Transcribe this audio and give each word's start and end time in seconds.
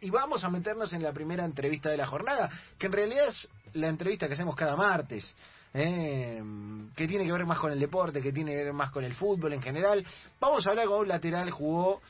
y 0.00 0.10
vamos 0.10 0.44
a 0.44 0.50
meternos 0.50 0.92
en 0.92 1.02
la 1.02 1.12
primera 1.12 1.44
entrevista 1.44 1.90
de 1.90 1.96
la 1.96 2.06
jornada, 2.06 2.50
que 2.78 2.86
en 2.86 2.92
realidad 2.92 3.28
es 3.28 3.48
la 3.74 3.88
entrevista 3.88 4.26
que 4.26 4.34
hacemos 4.34 4.56
cada 4.56 4.76
martes. 4.76 5.34
Eh, 5.72 6.42
que 6.96 7.06
tiene 7.06 7.24
que 7.24 7.32
ver 7.32 7.46
más 7.46 7.60
con 7.60 7.70
el 7.70 7.78
deporte, 7.78 8.20
que 8.20 8.32
tiene 8.32 8.50
que 8.50 8.64
ver 8.64 8.72
más 8.72 8.90
con 8.90 9.04
el 9.04 9.14
fútbol 9.14 9.52
en 9.52 9.62
general. 9.62 10.04
Vamos 10.40 10.66
a 10.66 10.70
hablar 10.70 10.86
con 10.86 11.00
un 11.00 11.08
lateral, 11.08 11.48
jugó 11.52 12.00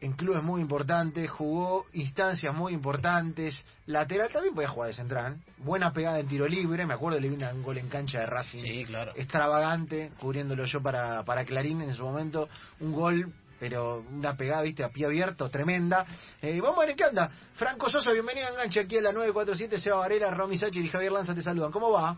en 0.00 0.12
clubes 0.12 0.42
muy 0.42 0.60
importantes, 0.60 1.30
jugó 1.30 1.86
instancias 1.92 2.54
muy 2.54 2.72
importantes, 2.72 3.64
lateral 3.86 4.30
también 4.32 4.54
podía 4.54 4.68
jugar 4.68 4.88
de 4.88 4.94
central, 4.94 5.36
buena 5.58 5.92
pegada 5.92 6.18
en 6.20 6.28
tiro 6.28 6.48
libre, 6.48 6.86
me 6.86 6.94
acuerdo 6.94 7.20
le 7.20 7.28
vi 7.28 7.36
un 7.42 7.62
gol 7.62 7.76
en 7.76 7.88
cancha 7.88 8.20
de 8.20 8.26
Racing 8.26 8.60
Sí, 8.60 8.84
claro. 8.84 9.12
extravagante, 9.14 10.10
cubriéndolo 10.18 10.64
yo 10.64 10.80
para, 10.82 11.22
para 11.24 11.44
Clarín 11.44 11.82
en 11.82 11.92
su 11.92 12.02
momento, 12.02 12.48
un 12.80 12.92
gol, 12.92 13.32
pero 13.60 14.02
una 14.10 14.34
pegada, 14.34 14.62
viste, 14.62 14.82
a 14.82 14.88
pie 14.88 15.04
abierto, 15.04 15.50
tremenda. 15.50 16.06
Eh, 16.40 16.58
vamos 16.62 16.78
a 16.82 16.86
ver 16.86 16.96
qué 16.96 17.04
anda. 17.04 17.28
Franco 17.54 17.90
Sosa, 17.90 18.10
bienvenido 18.10 18.46
a 18.46 18.50
Enganche 18.50 18.80
aquí 18.80 18.96
a 18.96 19.02
la 19.02 19.12
947, 19.12 19.78
Seba 19.78 19.98
Varela, 19.98 20.30
Romy 20.30 20.56
Sachi 20.56 20.80
y 20.80 20.88
Javier 20.88 21.12
Lanza 21.12 21.34
te 21.34 21.42
saludan. 21.42 21.70
¿Cómo 21.70 21.92
va? 21.92 22.16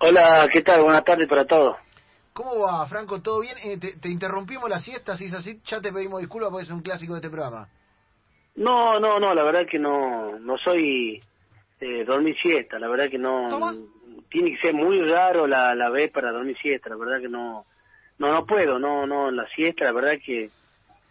Hola, 0.00 0.46
¿qué 0.52 0.60
tal? 0.60 0.82
Buenas 0.82 1.04
tardes 1.04 1.26
para 1.26 1.46
todos. 1.46 1.76
¿Cómo 2.34 2.60
va, 2.60 2.86
Franco? 2.86 3.22
¿Todo 3.22 3.40
bien? 3.40 3.56
Eh, 3.64 3.78
te, 3.78 3.96
te 3.96 4.08
interrumpimos 4.10 4.68
la 4.68 4.78
siesta, 4.78 5.14
si 5.14 5.24
es 5.24 5.34
así, 5.34 5.58
ya 5.64 5.80
te 5.80 5.90
pedimos 5.90 6.20
disculpas 6.20 6.50
porque 6.50 6.64
es 6.64 6.70
un 6.70 6.82
clásico 6.82 7.14
de 7.14 7.18
este 7.18 7.30
programa. 7.30 7.66
No, 8.56 9.00
no, 9.00 9.18
no, 9.18 9.34
la 9.34 9.42
verdad 9.42 9.66
que 9.70 9.78
no, 9.78 10.38
no 10.38 10.58
soy 10.58 11.22
eh, 11.80 12.04
dormir 12.04 12.36
siesta, 12.42 12.78
la 12.78 12.88
verdad 12.88 13.08
que 13.10 13.18
no, 13.18 13.48
¿Cómo? 13.48 13.72
tiene 14.28 14.52
que 14.52 14.60
ser 14.60 14.74
muy 14.74 15.00
raro 15.08 15.46
la, 15.46 15.74
la 15.74 15.88
vez 15.88 16.12
para 16.12 16.30
dormir 16.30 16.56
siesta, 16.60 16.90
la 16.90 16.96
verdad 16.96 17.20
que 17.20 17.28
no, 17.28 17.64
no, 18.20 18.30
no 18.34 18.44
puedo, 18.44 18.78
no, 18.78 19.06
no, 19.06 19.30
la 19.30 19.48
siesta, 19.48 19.86
la 19.86 19.92
verdad 19.92 20.18
que, 20.22 20.50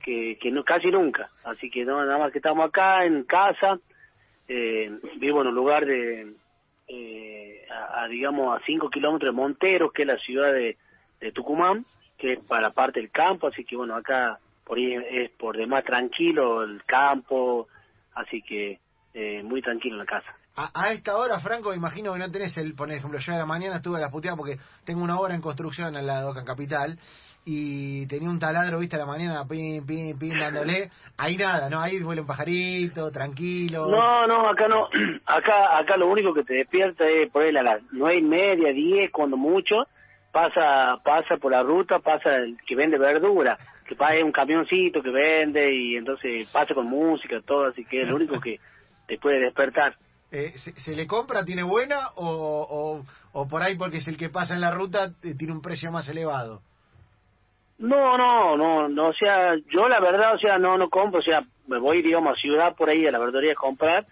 que, 0.03 0.37
que 0.39 0.51
no, 0.51 0.63
casi 0.63 0.91
nunca, 0.91 1.31
así 1.43 1.69
que 1.71 1.83
no, 1.83 2.05
nada 2.05 2.19
más 2.19 2.31
que 2.31 2.37
estamos 2.37 2.67
acá 2.67 3.03
en 3.03 3.23
casa, 3.23 3.79
eh, 4.47 4.91
vivo 5.17 5.41
en 5.41 5.47
un 5.47 5.55
lugar 5.55 5.87
de, 5.87 6.31
eh, 6.87 7.65
a, 7.67 8.07
digamos, 8.07 8.55
a 8.55 8.63
cinco 8.63 8.91
kilómetros 8.91 9.33
de 9.33 9.35
Monteros, 9.35 9.91
que 9.91 10.03
es 10.03 10.07
la 10.07 10.19
ciudad 10.19 10.53
de, 10.53 10.77
Tucumán, 11.33 11.83
que 12.17 12.33
es 12.33 12.39
para 12.39 12.69
parte 12.69 12.99
del 13.01 13.09
campo, 13.09 13.47
así 13.47 13.65
que 13.65 13.75
bueno, 13.75 13.95
acá 13.95 14.39
por 14.63 14.77
ahí 14.77 14.93
es 14.93 15.31
por 15.31 15.57
demás 15.57 15.83
tranquilo 15.83 16.63
el 16.63 16.83
campo, 16.85 17.67
así 18.13 18.41
que 18.43 18.79
eh, 19.15 19.41
muy 19.43 19.61
tranquilo 19.63 19.95
en 19.95 19.99
la 19.99 20.05
casa. 20.05 20.38
A, 20.61 20.71
a 20.73 20.89
esta 20.89 21.15
hora, 21.15 21.39
Franco, 21.39 21.69
me 21.69 21.77
imagino 21.77 22.11
que 22.11 22.19
no 22.19 22.29
tenés 22.29 22.57
el, 22.57 22.75
por 22.75 22.91
ejemplo, 22.91 23.17
yo 23.17 23.33
a 23.33 23.37
la 23.37 23.45
mañana 23.45 23.77
estuve 23.77 23.95
a 23.95 24.01
las 24.01 24.11
puteadas 24.11 24.37
porque 24.37 24.57
tengo 24.83 25.01
una 25.01 25.17
obra 25.17 25.33
en 25.33 25.39
construcción 25.39 25.95
al 25.95 26.05
lado 26.05 26.25
de 26.25 26.31
Oca 26.31 26.43
Capital 26.43 26.99
y 27.45 28.05
tenía 28.07 28.29
un 28.29 28.39
taladro, 28.39 28.79
viste, 28.79 28.97
a 28.97 28.99
la 28.99 29.05
mañana, 29.05 29.47
pim, 29.47 29.85
pim, 29.85 30.19
pim, 30.19 30.37
dándole. 30.37 30.91
Ahí 31.17 31.37
nada, 31.37 31.69
¿no? 31.69 31.79
Ahí 31.79 32.03
vuela 32.03 32.23
un 32.23 32.27
pajarito, 32.27 33.09
tranquilo. 33.09 33.87
No, 33.87 34.27
no, 34.27 34.49
acá 34.49 34.67
no, 34.67 34.89
acá 35.25 35.77
acá 35.77 35.95
lo 35.95 36.07
único 36.07 36.33
que 36.33 36.43
te 36.43 36.55
despierta 36.55 37.05
es 37.05 37.31
por 37.31 37.43
ahí 37.43 37.55
a 37.55 37.63
las 37.63 37.81
nueve 37.93 38.17
y 38.17 38.23
media, 38.23 38.73
diez, 38.73 39.11
cuando 39.11 39.37
mucho, 39.37 39.87
pasa 40.33 40.97
pasa 41.05 41.37
por 41.37 41.53
la 41.53 41.63
ruta, 41.63 41.99
pasa 41.99 42.35
el 42.35 42.57
que 42.67 42.75
vende 42.75 42.97
verdura, 42.97 43.57
que 43.87 43.95
pasa 43.95 44.25
un 44.25 44.33
camioncito 44.33 45.01
que 45.01 45.09
vende 45.09 45.73
y 45.73 45.95
entonces 45.95 46.49
pasa 46.51 46.73
con 46.73 46.85
música, 46.85 47.39
todo, 47.45 47.67
así 47.67 47.85
que 47.85 48.01
es 48.01 48.09
lo 48.09 48.17
único 48.17 48.41
que 48.41 48.59
te 49.07 49.17
puede 49.17 49.39
despertar. 49.39 49.95
Eh, 50.31 50.53
¿se, 50.57 50.95
le 50.95 51.07
compra, 51.07 51.43
tiene 51.43 51.63
buena 51.63 52.09
o, 52.15 53.01
o, 53.33 53.47
por 53.47 53.63
ahí 53.63 53.75
porque 53.75 53.97
es 53.97 54.07
el 54.07 54.15
que 54.15 54.29
pasa 54.29 54.53
en 54.53 54.61
la 54.61 54.69
ruta 54.69 55.13
eh, 55.23 55.33
tiene 55.35 55.53
un 55.53 55.61
precio 55.61 55.91
más 55.91 56.07
elevado? 56.07 56.61
No, 57.79 58.15
no, 58.17 58.55
no, 58.55 58.87
no, 58.89 59.07
o 59.07 59.13
sea, 59.13 59.55
yo 59.55 59.87
la 59.87 59.99
verdad, 59.99 60.35
o 60.35 60.37
sea, 60.37 60.59
no, 60.59 60.77
no 60.77 60.89
compro, 60.89 61.19
o 61.19 61.23
sea, 61.23 61.43
me 61.65 61.79
voy, 61.79 62.01
digamos, 62.01 62.37
a 62.37 62.41
ciudad 62.41 62.75
por 62.75 62.89
ahí 62.89 63.07
a 63.07 63.11
la 63.11 63.19
verduría 63.19 63.53
a 63.53 63.55
comprar, 63.55 64.05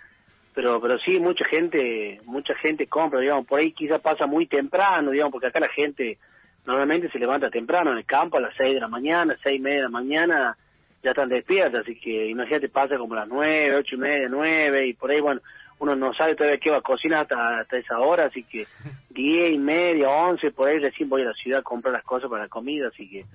pero, 0.56 0.82
pero 0.82 0.98
sí, 1.00 1.20
mucha 1.20 1.46
gente, 1.48 2.20
mucha 2.26 2.56
gente 2.56 2.88
compra, 2.88 3.20
digamos, 3.20 3.46
por 3.46 3.60
ahí 3.60 3.74
quizás 3.74 4.02
pasa 4.02 4.26
muy 4.26 4.48
temprano, 4.48 5.12
digamos, 5.12 5.34
porque 5.34 5.48
acá 5.48 5.60
la 5.60 5.70
gente 5.70 6.18
normalmente 6.66 7.12
se 7.12 7.20
levanta 7.20 7.52
temprano 7.52 7.92
en 7.92 8.00
el 8.00 8.06
campo 8.06 8.38
a 8.38 8.42
las 8.42 8.56
seis 8.56 8.74
de 8.74 8.80
la 8.80 8.88
mañana, 8.88 9.38
seis 9.44 9.60
y 9.60 9.62
media 9.62 9.78
de 9.78 9.84
la 9.84 9.90
mañana, 9.90 10.58
ya 11.04 11.12
están 11.12 11.30
despiertas, 11.30 11.82
así 11.82 12.00
que 12.00 12.28
imagínate, 12.28 12.70
pasa 12.70 12.98
como 12.98 13.14
a 13.14 13.20
las 13.20 13.28
nueve, 13.28 13.76
ocho 13.76 13.96
y 13.96 14.00
media, 14.00 14.28
nueve, 14.30 14.88
y 14.88 14.94
por 14.94 15.12
ahí, 15.12 15.20
bueno, 15.20 15.42
uno 15.80 15.96
no 15.96 16.14
sabe 16.14 16.36
todavía 16.36 16.60
qué 16.60 16.70
va 16.70 16.78
a 16.78 16.82
cocinar 16.82 17.22
hasta, 17.22 17.60
hasta 17.60 17.78
esa 17.78 18.00
hora, 18.00 18.26
así 18.26 18.44
que 18.44 18.66
diez 19.10 19.52
y 19.52 19.58
media, 19.58 20.10
once, 20.10 20.52
por 20.52 20.70
ahí 20.70 20.80
recién 20.80 21.10
voy 21.10 21.22
a 21.22 21.26
la 21.26 21.34
ciudad 21.34 21.60
a 21.60 21.64
comprar 21.64 21.94
las 21.94 22.04
cosas 22.04 22.30
para 22.30 22.44
la 22.44 22.50
comida, 22.50 22.88
así 22.88 23.10
que 23.10 23.26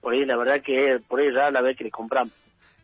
por 0.00 0.14
ahí 0.14 0.24
la 0.24 0.36
verdad 0.36 0.62
que 0.62 1.00
por 1.08 1.20
ahí 1.20 1.32
ya 1.34 1.50
la 1.50 1.62
vez 1.62 1.76
que 1.76 1.84
le 1.84 1.90
compramos. 1.90 2.32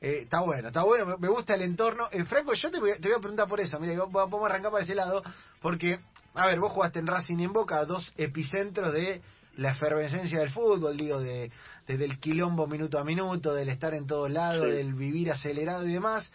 Eh, 0.01 0.21
está 0.23 0.41
bueno, 0.43 0.69
está 0.69 0.85
bueno, 0.85 1.17
me, 1.19 1.29
gusta 1.29 1.55
el 1.55 1.63
entorno. 1.63 2.05
Eh, 2.13 2.25
Franco, 2.25 2.55
yo 2.55 2.71
te 2.71 2.79
voy, 2.79 2.93
te 3.01 3.09
voy 3.09 3.17
a 3.17 3.21
preguntar 3.21 3.49
por 3.49 3.59
eso, 3.61 3.81
mira, 3.81 3.95
vamos 4.09 4.43
a 4.43 4.47
arrancar 4.47 4.71
por 4.71 4.81
ese 4.81 4.95
lado, 4.95 5.23
porque, 5.61 5.99
a 6.35 6.47
ver, 6.47 6.61
vos 6.61 6.73
jugaste 6.73 7.01
en 7.01 7.09
Racing 7.09 7.39
y 7.39 7.45
en 7.45 7.53
Boca, 7.53 7.85
dos 7.85 8.13
epicentros 8.17 8.93
de 8.93 9.21
la 9.57 9.73
efervescencia 9.73 10.39
del 10.39 10.51
fútbol, 10.51 10.97
digo, 10.97 11.19
de 11.21 11.51
desde 11.89 12.05
el 12.05 12.21
quilombo 12.21 12.69
minuto 12.69 12.99
a 12.99 13.05
minuto, 13.05 13.55
del 13.55 13.71
estar 13.71 13.93
en 13.95 14.07
todos 14.07 14.31
lados, 14.31 14.67
Sí. 14.67 14.71
del 14.71 14.95
vivir 14.95 15.33
acelerado 15.33 15.85
y 15.87 15.93
demás, 15.93 16.31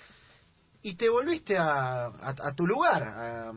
y 0.84 0.96
te 0.96 1.10
volviste 1.10 1.58
a, 1.58 2.12
tu 2.56 2.68
lugar, 2.68 3.04
a, 3.04 3.52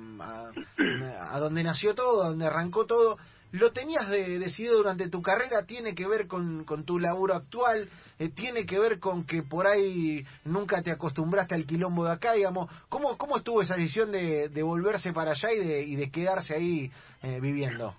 a, 1.30 1.38
donde 1.40 1.64
nació 1.64 1.94
todo, 1.94 2.22
a 2.22 2.28
donde 2.28 2.46
arrancó 2.46 2.86
todo. 2.86 3.18
¿Lo 3.52 3.72
tenías 3.72 4.08
de- 4.08 4.38
decidido 4.38 4.76
durante 4.76 5.08
tu 5.08 5.22
carrera? 5.22 5.64
¿Tiene 5.66 5.94
que 5.94 6.06
ver 6.06 6.26
con, 6.28 6.64
con 6.64 6.84
tu 6.84 6.98
laburo 6.98 7.34
actual? 7.34 7.88
Eh, 8.18 8.28
¿Tiene 8.28 8.64
que 8.64 8.78
ver 8.78 8.98
con 9.00 9.24
que 9.24 9.42
por 9.42 9.66
ahí 9.66 10.24
nunca 10.44 10.82
te 10.82 10.90
acostumbraste 10.90 11.54
al 11.54 11.66
quilombo 11.66 12.04
de 12.04 12.12
acá? 12.12 12.32
digamos 12.34 12.70
¿Cómo, 12.88 13.16
cómo 13.18 13.36
estuvo 13.38 13.60
esa 13.62 13.74
decisión 13.74 14.12
de, 14.12 14.48
de 14.48 14.62
volverse 14.62 15.12
para 15.12 15.32
allá 15.32 15.52
y 15.52 15.58
de, 15.58 15.82
y 15.82 15.96
de 15.96 16.10
quedarse 16.10 16.54
ahí 16.54 16.90
eh, 17.22 17.40
viviendo? 17.40 17.94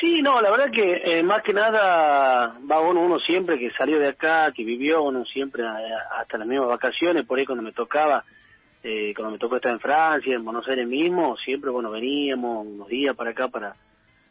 Sí, 0.00 0.20
no, 0.22 0.40
la 0.40 0.50
verdad 0.50 0.70
que 0.70 1.02
eh, 1.02 1.22
más 1.22 1.42
que 1.42 1.52
nada 1.52 2.58
va 2.70 2.80
uno, 2.80 3.00
uno 3.00 3.18
siempre 3.18 3.58
que 3.58 3.70
salió 3.70 3.98
de 3.98 4.08
acá, 4.08 4.52
que 4.52 4.62
vivió, 4.62 5.02
uno 5.02 5.24
siempre 5.24 5.64
eh, 5.64 5.66
hasta 6.18 6.38
las 6.38 6.46
mismas 6.46 6.68
vacaciones, 6.68 7.26
por 7.26 7.38
ahí 7.38 7.46
cuando 7.46 7.64
me 7.64 7.72
tocaba, 7.72 8.22
eh, 8.82 9.12
cuando 9.14 9.32
me 9.32 9.38
tocó 9.38 9.56
estar 9.56 9.72
en 9.72 9.80
Francia, 9.80 10.34
en 10.34 10.44
Buenos 10.44 10.68
Aires 10.68 10.86
mismo, 10.86 11.36
siempre, 11.38 11.70
bueno, 11.70 11.90
veníamos 11.90 12.66
unos 12.66 12.88
días 12.88 13.16
para 13.16 13.30
acá, 13.30 13.48
para, 13.48 13.74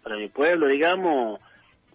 para 0.04 0.16
mi 0.16 0.30
pueblo, 0.30 0.68
digamos, 0.68 1.42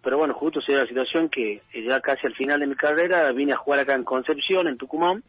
pero 0.03 0.19
bueno, 0.19 0.35
justo 0.35 0.61
se 0.61 0.73
dio 0.73 0.81
la 0.81 0.89
situación 0.89 1.29
que 1.29 1.63
eh, 1.73 1.83
ya 1.83 2.01
casi 2.01 2.27
al 2.27 2.35
final 2.35 2.61
de 2.61 2.67
mi 2.67 2.75
carrera 2.75 3.31
vine 3.33 3.53
a 3.53 3.57
jugar 3.57 3.81
acá 3.81 3.95
en 3.95 4.05
Concepción, 4.05 4.67
en 4.67 4.77
Tucumán, 4.77 5.23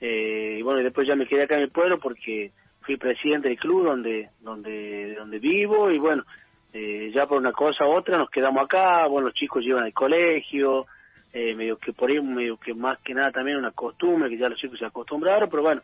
eh, 0.00 0.56
y 0.58 0.62
bueno, 0.62 0.80
y 0.80 0.84
después 0.84 1.06
ya 1.06 1.16
me 1.16 1.26
quedé 1.26 1.42
acá 1.42 1.56
en 1.56 1.62
mi 1.62 1.68
pueblo 1.68 1.98
porque 2.00 2.50
fui 2.80 2.96
presidente 2.96 3.48
del 3.48 3.58
club 3.58 3.84
donde, 3.84 4.30
donde, 4.40 5.14
donde 5.16 5.38
vivo, 5.38 5.90
y 5.90 5.98
bueno, 5.98 6.24
eh, 6.72 7.10
ya 7.14 7.26
por 7.26 7.38
una 7.38 7.52
cosa 7.52 7.86
u 7.86 7.92
otra 7.92 8.18
nos 8.18 8.30
quedamos 8.30 8.64
acá, 8.64 9.06
bueno, 9.06 9.28
los 9.28 9.34
chicos 9.34 9.64
llevan 9.64 9.84
al 9.84 9.92
colegio, 9.92 10.86
eh, 11.32 11.54
medio 11.54 11.78
que 11.78 11.92
por 11.92 12.10
ahí, 12.10 12.20
medio 12.20 12.56
que 12.56 12.74
más 12.74 12.98
que 13.00 13.14
nada 13.14 13.32
también 13.32 13.58
una 13.58 13.70
costumbre, 13.70 14.28
que 14.28 14.38
ya 14.38 14.48
los 14.48 14.58
chicos 14.58 14.78
se 14.78 14.86
acostumbraron, 14.86 15.48
pero 15.50 15.62
bueno, 15.62 15.82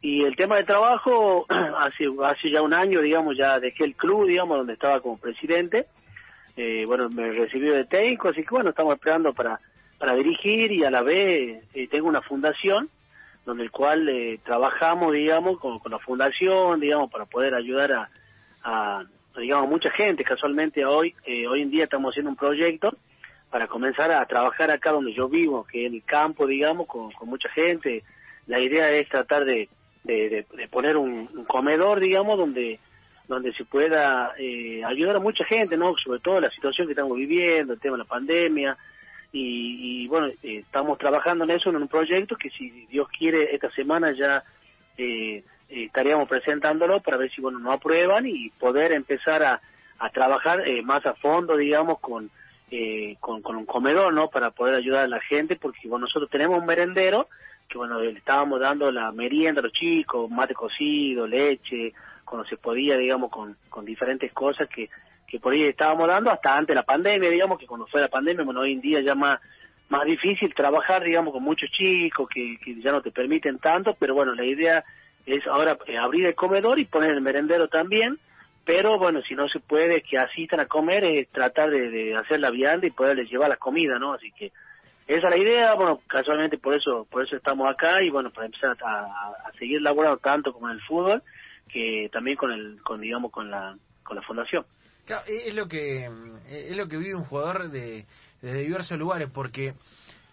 y 0.00 0.22
el 0.22 0.36
tema 0.36 0.56
de 0.56 0.64
trabajo, 0.64 1.46
hace, 1.48 2.06
hace 2.24 2.50
ya 2.50 2.62
un 2.62 2.74
año, 2.74 3.00
digamos, 3.00 3.36
ya 3.36 3.58
dejé 3.58 3.84
el 3.84 3.96
club, 3.96 4.26
digamos, 4.26 4.58
donde 4.58 4.74
estaba 4.74 5.00
como 5.00 5.16
presidente, 5.16 5.86
eh, 6.56 6.84
bueno, 6.86 7.08
me 7.08 7.32
recibió 7.32 7.74
de 7.74 7.84
técnico, 7.86 8.28
así 8.28 8.42
que 8.42 8.50
bueno, 8.50 8.70
estamos 8.70 8.94
esperando 8.94 9.32
para, 9.32 9.58
para 9.98 10.14
dirigir 10.14 10.70
y 10.72 10.84
a 10.84 10.90
la 10.90 11.02
vez 11.02 11.64
eh, 11.74 11.88
tengo 11.88 12.06
una 12.06 12.22
fundación, 12.22 12.90
donde 13.44 13.64
el 13.64 13.70
cual 13.70 14.08
eh, 14.08 14.38
trabajamos, 14.44 15.12
digamos, 15.12 15.58
con, 15.58 15.80
la 15.90 15.98
fundación, 15.98 16.80
digamos, 16.80 17.10
para 17.10 17.24
poder 17.24 17.54
ayudar 17.54 17.92
a, 17.92 18.10
a 18.62 19.04
digamos, 19.36 19.68
mucha 19.68 19.90
gente. 19.90 20.24
Casualmente 20.24 20.84
hoy, 20.84 21.14
eh, 21.24 21.46
hoy 21.46 21.62
en 21.62 21.70
día 21.70 21.84
estamos 21.84 22.12
haciendo 22.12 22.30
un 22.30 22.36
proyecto 22.36 22.96
para 23.50 23.68
comenzar 23.68 24.10
a 24.10 24.26
trabajar 24.26 24.70
acá 24.70 24.90
donde 24.90 25.14
yo 25.14 25.28
vivo, 25.28 25.64
que 25.64 25.86
es 25.86 25.92
el 25.92 26.02
campo, 26.04 26.46
digamos, 26.46 26.86
con, 26.86 27.12
con 27.12 27.28
mucha 27.28 27.48
gente. 27.50 28.02
La 28.46 28.60
idea 28.60 28.88
es 28.90 29.08
tratar 29.08 29.44
de, 29.44 29.68
de, 30.02 30.44
poner 30.70 30.96
un, 30.96 31.26
comedor, 31.46 32.00
digamos, 32.00 32.38
donde 32.38 32.78
donde 33.26 33.54
se 33.54 33.64
pueda 33.64 34.34
eh, 34.38 34.84
ayudar 34.84 35.16
a 35.16 35.20
mucha 35.20 35.46
gente, 35.46 35.78
¿no? 35.78 35.94
Sobre 35.96 36.20
todo 36.20 36.40
la 36.40 36.50
situación 36.50 36.86
que 36.86 36.92
estamos 36.92 37.16
viviendo, 37.16 37.72
el 37.72 37.80
tema 37.80 37.96
de 37.96 38.02
la 38.02 38.08
pandemia, 38.08 38.76
y, 39.32 40.02
y, 40.04 40.08
bueno, 40.08 40.26
eh, 40.26 40.58
estamos 40.58 40.98
trabajando 40.98 41.44
en 41.44 41.50
eso, 41.50 41.70
en 41.70 41.76
un 41.76 41.88
proyecto 41.88 42.36
que 42.36 42.50
si 42.50 42.68
Dios 42.86 43.08
quiere, 43.08 43.54
esta 43.54 43.70
semana 43.70 44.12
ya 44.12 44.44
eh, 44.98 45.42
estaríamos 45.68 46.28
presentándolo 46.28 47.00
para 47.00 47.16
ver 47.16 47.30
si, 47.30 47.40
bueno, 47.40 47.58
nos 47.58 47.74
aprueban 47.74 48.26
y 48.26 48.50
poder 48.50 48.92
empezar 48.92 49.42
a, 49.42 49.60
a 49.98 50.10
trabajar 50.10 50.66
eh, 50.68 50.82
más 50.82 51.04
a 51.06 51.14
fondo, 51.14 51.56
digamos, 51.56 51.98
con, 52.00 52.30
eh, 52.70 53.16
con, 53.20 53.42
con 53.42 53.56
un 53.56 53.66
comedor, 53.66 54.12
¿no? 54.12 54.28
Para 54.28 54.50
poder 54.50 54.74
ayudar 54.74 55.04
a 55.04 55.08
la 55.08 55.20
gente, 55.20 55.56
porque 55.56 55.88
bueno, 55.88 56.06
nosotros 56.06 56.30
tenemos 56.30 56.58
un 56.58 56.66
merendero, 56.66 57.28
que 57.68 57.78
bueno, 57.78 58.00
le 58.00 58.10
estábamos 58.10 58.60
dando 58.60 58.90
la 58.90 59.10
merienda 59.12 59.60
a 59.60 59.64
los 59.64 59.72
chicos, 59.72 60.30
mate 60.30 60.54
cocido, 60.54 61.26
leche, 61.26 61.92
cuando 62.24 62.46
se 62.48 62.56
podía, 62.56 62.96
digamos, 62.96 63.30
con, 63.30 63.56
con 63.68 63.84
diferentes 63.84 64.32
cosas 64.32 64.68
que, 64.68 64.88
que 65.26 65.40
por 65.40 65.52
ahí 65.52 65.62
estábamos 65.62 66.08
dando 66.08 66.30
hasta 66.30 66.54
antes 66.56 66.68
de 66.68 66.74
la 66.74 66.82
pandemia, 66.82 67.30
digamos, 67.30 67.58
que 67.58 67.66
cuando 67.66 67.86
fue 67.86 68.00
la 68.00 68.08
pandemia, 68.08 68.44
bueno, 68.44 68.60
hoy 68.60 68.72
en 68.72 68.80
día 68.80 69.00
ya 69.00 69.14
más, 69.14 69.40
más 69.88 70.04
difícil 70.04 70.54
trabajar, 70.54 71.02
digamos, 71.02 71.32
con 71.32 71.42
muchos 71.42 71.70
chicos 71.70 72.28
que, 72.28 72.56
que 72.62 72.80
ya 72.80 72.92
no 72.92 73.02
te 73.02 73.10
permiten 73.10 73.58
tanto, 73.58 73.96
pero 73.98 74.14
bueno, 74.14 74.34
la 74.34 74.44
idea 74.44 74.84
es 75.26 75.46
ahora 75.46 75.78
eh, 75.86 75.96
abrir 75.96 76.26
el 76.26 76.34
comedor 76.34 76.78
y 76.78 76.84
poner 76.84 77.10
el 77.10 77.20
merendero 77.20 77.68
también, 77.68 78.18
pero 78.64 78.98
bueno, 78.98 79.20
si 79.22 79.34
no 79.34 79.48
se 79.48 79.60
puede 79.60 80.02
que 80.02 80.18
asistan 80.18 80.60
a 80.60 80.66
comer, 80.66 81.04
es 81.04 81.28
tratar 81.30 81.70
de, 81.70 82.16
hacer 82.16 82.40
la 82.40 82.50
vianda 82.50 82.86
y 82.86 82.90
poderles 82.90 83.30
llevar 83.30 83.48
la 83.48 83.56
comida, 83.56 83.98
¿no? 83.98 84.14
Así 84.14 84.32
que 84.32 84.52
esa 85.06 85.28
es 85.28 85.30
la 85.30 85.36
idea, 85.36 85.74
bueno, 85.74 86.00
casualmente 86.06 86.56
por 86.56 86.74
eso 86.74 87.06
por 87.10 87.24
eso 87.24 87.36
estamos 87.36 87.70
acá 87.70 88.02
y 88.02 88.10
bueno, 88.10 88.30
para 88.30 88.46
empezar 88.46 88.76
a, 88.82 89.32
a 89.46 89.52
seguir 89.58 89.82
laborando 89.82 90.18
tanto 90.18 90.52
con 90.52 90.70
el 90.70 90.80
fútbol 90.82 91.22
que 91.68 92.08
también 92.12 92.36
con 92.36 92.52
el 92.52 92.80
con 92.82 93.00
digamos 93.00 93.30
con 93.30 93.50
la 93.50 93.76
con 94.02 94.16
la 94.16 94.22
fundación. 94.22 94.64
Claro, 95.04 95.24
es 95.26 95.54
lo 95.54 95.68
que 95.68 96.08
es 96.48 96.76
lo 96.76 96.88
que 96.88 96.96
vive 96.96 97.14
un 97.14 97.24
jugador 97.24 97.68
de, 97.70 98.06
de 98.40 98.54
diversos 98.62 98.98
lugares 98.98 99.28
porque 99.32 99.74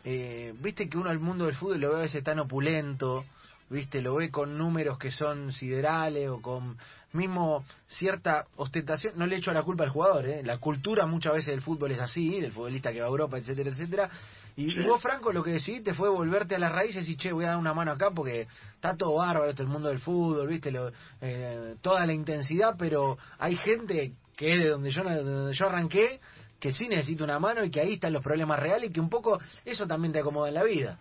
eh, 0.04 0.54
viste 0.60 0.90
que 0.90 0.98
uno 0.98 1.10
al 1.10 1.20
mundo 1.20 1.46
del 1.46 1.56
fútbol 1.56 1.80
lo 1.80 1.92
ve 1.92 1.98
a 1.98 2.02
veces 2.02 2.24
tan 2.24 2.40
opulento, 2.40 3.26
viste, 3.72 4.02
lo 4.02 4.16
ve 4.16 4.30
con 4.30 4.58
números 4.58 4.98
que 4.98 5.12
son 5.12 5.52
siderales 5.52 6.30
o 6.30 6.42
con 6.42 6.78
mismo 7.14 7.66
cierta 7.88 8.46
ostentación, 8.56 9.14
no 9.18 9.26
le 9.26 9.38
echo 9.38 9.52
la 9.52 9.64
culpa 9.64 9.84
al 9.84 9.90
jugador, 9.90 10.28
¿eh? 10.28 10.44
la 10.44 10.60
cultura 10.60 11.06
muchas 11.06 11.34
veces 11.34 11.48
del 11.48 11.62
fútbol 11.62 11.92
es 11.92 12.00
así, 12.00 12.40
del 12.40 12.52
futbolista 12.52 12.94
que 12.94 13.02
va 13.02 13.08
a 13.08 13.10
Europa, 13.10 13.38
etcétera, 13.38 13.70
etcétera, 13.70 14.10
y, 14.56 14.84
vos, 14.84 15.02
Franco, 15.02 15.32
lo 15.32 15.44
que 15.44 15.52
decidiste 15.52 15.94
fue 15.94 16.10
volverte 16.10 16.56
a 16.56 16.60
las 16.60 16.72
raíces 16.72 17.08
y, 17.08 17.16
che, 17.16 17.32
voy 17.32 17.46
a 17.46 17.50
dar 17.50 17.58
una 17.58 17.74
mano 17.74 17.92
acá 17.92 18.12
porque 18.12 18.48
está 18.76 18.96
todo 18.98 19.16
bárbaro, 19.16 19.50
este 19.50 19.64
el 19.64 19.70
mundo 19.70 19.88
del 19.88 20.00
fútbol, 20.00 20.48
viste, 20.48 20.72
lo, 20.72 20.92
eh, 21.22 21.76
toda 21.82 22.06
la 22.06 22.14
intensidad, 22.14 22.76
pero 22.78 23.18
hay 23.40 23.56
gente 23.56 24.14
que 24.36 24.54
es 24.54 24.60
de 24.60 24.70
donde 24.70 24.92
yo, 24.92 25.04
de 25.04 25.24
donde 25.24 25.54
yo 25.54 25.66
arranqué, 25.68 26.20
que 26.60 26.74
sí 26.74 26.88
necesita 26.88 27.24
una 27.24 27.40
mano 27.40 27.64
y 27.64 27.72
que 27.72 27.80
ahí 27.80 27.94
están 27.94 28.14
los 28.14 28.24
problemas 28.24 28.60
reales 28.60 28.90
y 28.90 28.94
que 28.94 29.00
un 29.00 29.10
poco 29.10 29.40
eso 29.66 29.88
también 29.88 30.12
te 30.12 30.20
acomoda 30.20 30.50
en 30.50 30.54
la 30.56 30.64
vida. 30.64 31.00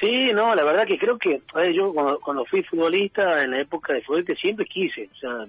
Sí, 0.00 0.26
no, 0.34 0.54
la 0.54 0.64
verdad 0.64 0.86
que 0.86 0.98
creo 0.98 1.16
que 1.18 1.40
yo 1.74 1.92
cuando, 1.94 2.20
cuando, 2.20 2.44
fui 2.44 2.62
futbolista, 2.62 3.42
en 3.42 3.52
la 3.52 3.60
época 3.60 3.94
de 3.94 4.02
futbolista, 4.02 4.34
siempre 4.34 4.66
quise, 4.66 5.08
o 5.12 5.16
sea, 5.16 5.46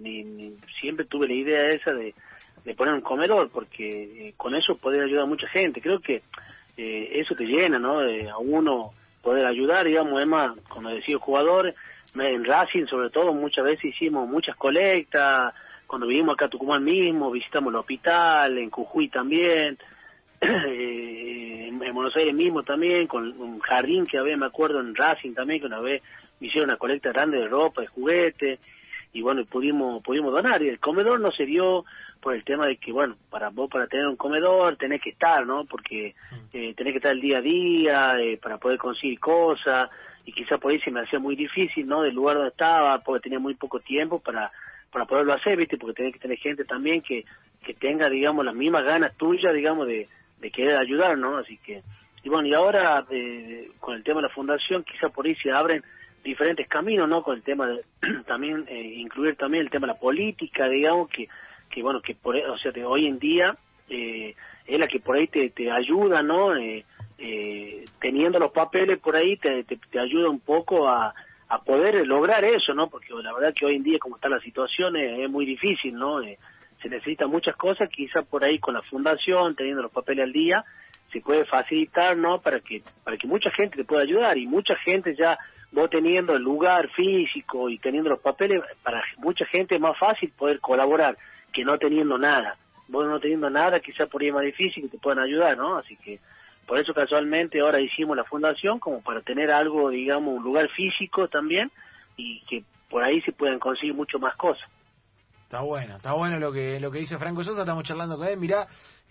siempre 0.80 1.06
tuve 1.06 1.28
la 1.28 1.34
idea 1.34 1.68
esa 1.68 1.92
de, 1.92 2.14
de 2.64 2.74
poner 2.74 2.94
un 2.94 3.02
comedor, 3.02 3.50
porque 3.50 4.04
eh, 4.04 4.34
con 4.38 4.56
eso 4.56 4.78
poder 4.78 5.04
ayudar 5.04 5.24
a 5.24 5.28
mucha 5.28 5.48
gente. 5.48 5.82
Creo 5.82 6.00
que 6.00 6.22
eh, 6.78 7.10
eso 7.16 7.36
te 7.36 7.46
llena, 7.46 7.80
¿no? 7.80 8.00
a 8.00 8.38
uno 8.38 8.92
poder 9.22 9.46
ayudar, 9.46 9.86
digamos, 9.86 10.22
Emma, 10.22 10.56
como 10.70 10.90
decía 10.90 11.16
el 11.16 11.22
jugador, 11.22 11.74
en 12.16 12.46
Racing 12.46 12.86
sobre 12.86 13.10
todo 13.10 13.34
muchas 13.34 13.66
veces 13.66 13.86
hicimos 13.86 14.28
muchas 14.28 14.56
colectas, 14.56 15.54
cuando 15.86 16.08
vivimos 16.08 16.34
acá 16.34 16.46
a 16.46 16.50
Tucumán 16.50 16.84
mismo, 16.84 17.32
visitamos 17.32 17.72
el 17.72 17.80
hospital, 17.80 18.58
en 18.58 18.70
Jujuy 18.70 19.10
también, 19.10 19.78
Eh, 20.40 21.47
en 21.82 21.94
Buenos 21.94 22.16
Aires 22.16 22.34
mismo 22.34 22.64
también, 22.64 23.08
con 23.08 23.40
un 23.40 23.60
jardín 23.60 24.06
que 24.06 24.18
había, 24.18 24.38
me 24.38 24.46
acuerdo, 24.46 24.80
en 24.80 24.96
Racing 24.96 25.34
también, 25.34 25.60
que 25.60 25.68
una 25.68 25.80
vez 25.80 26.02
me 26.40 26.48
hicieron 26.48 26.70
una 26.70 26.78
colecta 26.78 27.12
grande 27.12 27.38
de 27.38 27.48
ropa, 27.48 27.82
de 27.82 27.88
juguetes, 27.88 28.60
y 29.14 29.22
bueno, 29.22 29.46
pudimos, 29.46 30.04
pudimos 30.04 30.32
donar, 30.32 30.62
y 30.62 30.70
el 30.70 30.80
comedor 30.80 31.20
no 31.20 31.32
se 31.32 31.46
dio 31.46 31.86
por 32.22 32.36
el 32.36 32.44
tema 32.44 32.68
de 32.68 32.78
que, 32.78 32.92
bueno, 32.92 33.16
para 33.30 33.50
vos 33.50 33.70
para 33.70 33.88
tener 33.88 34.08
un 34.08 34.16
comedor 34.16 34.76
tenés 34.78 35.02
que 35.02 35.12
estar, 35.12 35.46
¿no? 35.46 35.66
Porque 35.66 36.14
mm. 36.32 36.36
eh, 36.58 36.74
tenés 36.76 36.94
que 36.94 36.98
estar 36.98 37.12
el 37.12 37.22
día 37.22 37.38
a 37.38 37.42
día 37.42 38.20
eh, 38.20 38.38
para 38.38 38.58
poder 38.58 38.78
conseguir 38.78 39.20
cosas, 39.20 39.90
y 40.26 40.34
quizás 40.34 40.60
por 40.60 40.72
ahí 40.72 40.80
se 40.82 40.92
me 40.92 41.02
hacía 41.02 41.20
muy 41.20 41.36
difícil, 41.36 41.88
¿no? 41.88 42.02
Del 42.02 42.14
lugar 42.14 42.36
donde 42.36 42.50
estaba, 42.50 43.00
porque 43.00 43.24
tenía 43.24 43.40
muy 43.40 43.56
poco 43.56 43.80
tiempo 43.80 44.20
para 44.20 44.52
para 44.92 45.06
poderlo 45.06 45.34
hacer, 45.34 45.58
¿viste? 45.58 45.78
Porque 45.78 45.94
tenés 45.94 46.14
que 46.14 46.20
tener 46.20 46.38
gente 46.38 46.66
también 46.66 47.02
que, 47.02 47.26
que 47.64 47.74
tenga, 47.74 48.10
digamos, 48.10 48.46
las 48.46 48.56
mismas 48.56 48.84
ganas 48.84 49.16
tuyas, 49.18 49.54
digamos, 49.54 49.88
de, 49.88 50.08
de 50.39 50.51
querer 50.51 50.78
ayudar, 50.78 51.18
¿no? 51.18 51.38
Así 51.38 51.57
que, 51.57 51.81
y 52.24 52.30
bueno, 52.30 52.48
y 52.48 52.54
ahora 52.54 53.06
eh, 53.10 53.69
con 53.80 53.95
el 53.95 54.04
tema 54.04 54.22
de 54.22 54.28
la 54.28 54.34
fundación, 54.34 54.84
quizá 54.84 55.10
por 55.10 55.25
ahí 55.25 55.36
se 55.36 55.51
abren 55.51 55.84
diferentes 56.24 56.68
caminos, 56.68 57.07
¿no? 57.07 57.24
Con 57.24 57.36
el 57.36 57.44
tema 57.44 57.68
de 57.68 57.84
también 58.28 58.66
eh, 58.68 58.81
incluir 58.98 59.36
también 59.36 59.63
el 59.63 59.69
tema 59.69 59.88
de 59.88 59.94
la 59.94 60.00
política, 60.00 60.68
digamos, 60.68 61.10
que, 61.10 61.28
que 61.69 61.81
bueno, 61.81 62.01
que 62.01 62.16
por, 62.16 62.36
o 62.36 62.57
sea, 62.57 62.72
hoy 62.86 63.07
en 63.07 63.19
día 63.19 63.56
eh, 63.89 64.36
es 64.66 64.80
la 64.80 64.88
que 64.88 65.00
por 65.00 65.16
ahí 65.16 65.28
te, 65.28 65.50
te 65.50 65.72
ayuda, 65.72 66.22
¿no? 66.22 66.56
Eh, 66.56 66.86
eh, 67.18 67.86
teniendo 68.00 68.38
los 68.38 68.51
papeles 68.51 69.00
por 69.00 69.16
ahí 69.16 69.38
te, 69.38 69.63
te, 69.63 70.00
ayuda 70.00 70.30
un 70.30 70.40
poco 70.40 70.88
a, 70.88 71.13
a 71.48 71.62
poder 71.63 72.06
lograr 72.06 72.44
eso, 72.44 72.74
¿no? 72.74 72.90
Porque 72.90 73.13
la 73.13 73.33
verdad 73.33 73.54
que 73.57 73.66
hoy 73.66 73.75
en 73.75 73.83
día 73.83 73.98
como 74.00 74.18
está 74.18 74.30
la 74.30 74.40
situación 74.42 74.95
es, 74.98 75.30
muy 75.30 75.45
difícil, 75.45 75.95
¿no? 75.95 76.19
Se 76.88 76.95
necesitan 76.95 77.30
muchas 77.30 77.57
cosas, 77.57 77.89
quizá 77.89 78.22
por 78.22 78.45
ahí 78.45 78.60
con 78.60 78.74
la 78.74 78.81
fundación, 78.81 79.57
teniendo 79.57 79.81
los 79.81 79.92
papeles 79.92 80.24
al 80.24 80.31
día, 80.31 80.63
se 81.12 81.19
puede 81.19 81.44
facilitar, 81.44 82.16
¿no? 82.16 82.39
Para 82.39 82.62
que 82.62 82.81
para 83.04 83.18
que 83.18 83.28
mucha 83.28 83.51
gente 83.51 83.75
te 83.75 83.84
pueda 83.84 84.04
ayudar 84.04 84.38
y 84.38 84.48
mucha 84.48 84.74
gente 84.78 85.13
ya 85.13 85.38
vos 85.74 85.89
teniendo 85.89 86.34
el 86.34 86.44
lugar 86.44 86.88
físico 86.92 87.69
y 87.69 87.78
teniendo 87.78 88.10
los 88.10 88.22
papeles, 88.22 88.62
para 88.84 89.04
mucha 89.18 89.45
gente 89.48 89.75
es 89.75 89.81
más 89.81 89.98
fácil 90.00 90.31
poder 90.31 90.62
colaborar 90.62 91.18
que 91.51 91.66
no 91.66 91.78
teniendo 91.78 92.18
nada. 92.18 92.56
Vos 92.88 93.06
no 93.06 93.19
teniendo 93.19 93.50
nada, 93.50 93.81
quizá 93.81 94.06
por 94.06 94.22
ahí 94.22 94.30
es 94.30 94.33
más 94.33 94.45
difícil 94.45 94.83
que 94.83 94.90
te 94.90 94.98
puedan 94.98 95.19
ayudar, 95.19 95.57
¿no? 95.57 95.75
Así 95.75 95.98
que 95.98 96.22
por 96.66 96.80
eso 96.80 96.94
casualmente 96.94 97.60
ahora 97.60 97.81
hicimos 97.81 98.16
la 98.16 98.24
fundación 98.24 98.80
como 98.80 99.01
para 99.01 99.19
tener 99.19 99.51
algo, 99.51 99.90
digamos, 99.90 100.38
un 100.38 100.44
lugar 100.44 100.69
físico 100.69 101.28
también 101.28 101.69
y 102.16 102.40
que 102.45 102.63
por 102.90 103.04
ahí 103.04 103.19
se 103.24 103.33
puedan 103.33 103.60
conseguir 103.60 103.94
mucho 103.94 104.19
más 104.19 104.38
cosas. 104.38 104.69
Está 105.48 105.62
bueno, 105.62 105.96
está 105.96 106.12
bueno 106.12 106.40
lo 106.40 106.52
que 106.52 106.78
lo 106.78 106.92
que 106.92 107.00
dice 107.00 107.18
Franco 107.18 107.42
Sosa, 107.42 107.62
estamos 107.62 107.86
charlando 107.86 108.18
con 108.18 108.28
él, 108.28 108.36
mirá, 108.36 108.68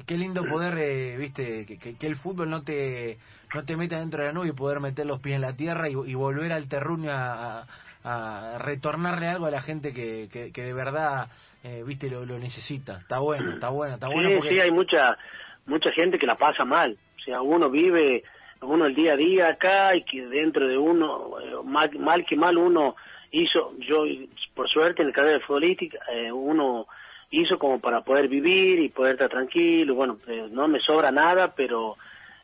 qué 0.07 0.19
lindo 0.19 0.45
poder, 0.45 0.77
eh, 0.77 1.17
viste, 1.17 1.65
que, 1.65 1.97
que, 1.97 2.07
el 2.07 2.17
fútbol 2.17 2.51
no 2.51 2.63
te 2.63 3.17
no 3.55 3.65
te 3.65 3.75
meta 3.75 3.99
dentro 3.99 4.21
de 4.21 4.27
la 4.27 4.33
nube 4.35 4.49
y 4.49 4.53
poder 4.53 4.81
meter 4.81 5.07
los 5.07 5.19
pies 5.21 5.37
en 5.37 5.41
la 5.41 5.55
tierra 5.55 5.89
y, 5.89 6.15
volver 6.15 6.53
al 6.53 6.69
terruño 6.69 7.11
a, 7.11 7.65
a, 8.05 8.59
retornarle 8.59 9.29
algo 9.29 9.47
a 9.47 9.51
la 9.51 9.63
gente 9.63 9.95
que, 9.95 10.29
que, 10.31 10.63
de 10.63 10.73
verdad, 10.75 11.29
eh, 11.65 11.83
viste, 11.87 12.11
lo, 12.11 12.27
lo, 12.27 12.39
necesita. 12.39 12.99
Está 12.99 13.19
bueno, 13.19 13.53
está 13.53 13.71
bueno, 13.71 13.95
está 13.95 14.09
bueno. 14.09 14.43
Sí, 14.43 14.49
sí, 14.51 14.61
hay 14.61 14.71
mucha, 14.71 15.17
mucha 15.65 15.91
gente 15.93 16.19
que 16.19 16.27
la 16.27 16.37
pasa 16.37 16.67
mal, 16.67 16.99
o 17.17 17.21
sea, 17.23 17.41
uno 17.41 17.71
vive, 17.71 18.25
uno 18.61 18.85
el 18.85 18.95
día 18.95 19.15
a 19.15 19.17
día 19.17 19.49
acá 19.49 19.97
y 19.97 20.05
que 20.05 20.27
dentro 20.27 20.69
de 20.69 20.77
uno, 20.77 21.41
eh, 21.41 21.55
mal, 21.65 21.91
mal 21.99 22.27
que 22.27 22.37
mal 22.37 22.59
uno 22.59 22.95
hizo, 23.31 23.73
yo 23.79 24.05
por 24.55 24.69
suerte 24.69 25.03
en 25.03 25.09
el 25.09 25.15
carrera 25.15 25.41
futbolística, 25.41 25.99
eh, 26.13 26.31
uno 26.33 26.87
hizo 27.31 27.59
como 27.59 27.81
para 27.81 28.03
poder 28.03 28.29
vivir 28.29 28.79
y 28.81 28.89
poder 28.89 29.13
estar 29.13 29.29
tranquilo, 29.29 29.95
bueno, 29.95 30.19
eh, 30.27 30.49
no 30.51 30.69
me 30.69 30.81
sobra 30.81 31.11
nada, 31.11 31.55
pero 31.55 31.97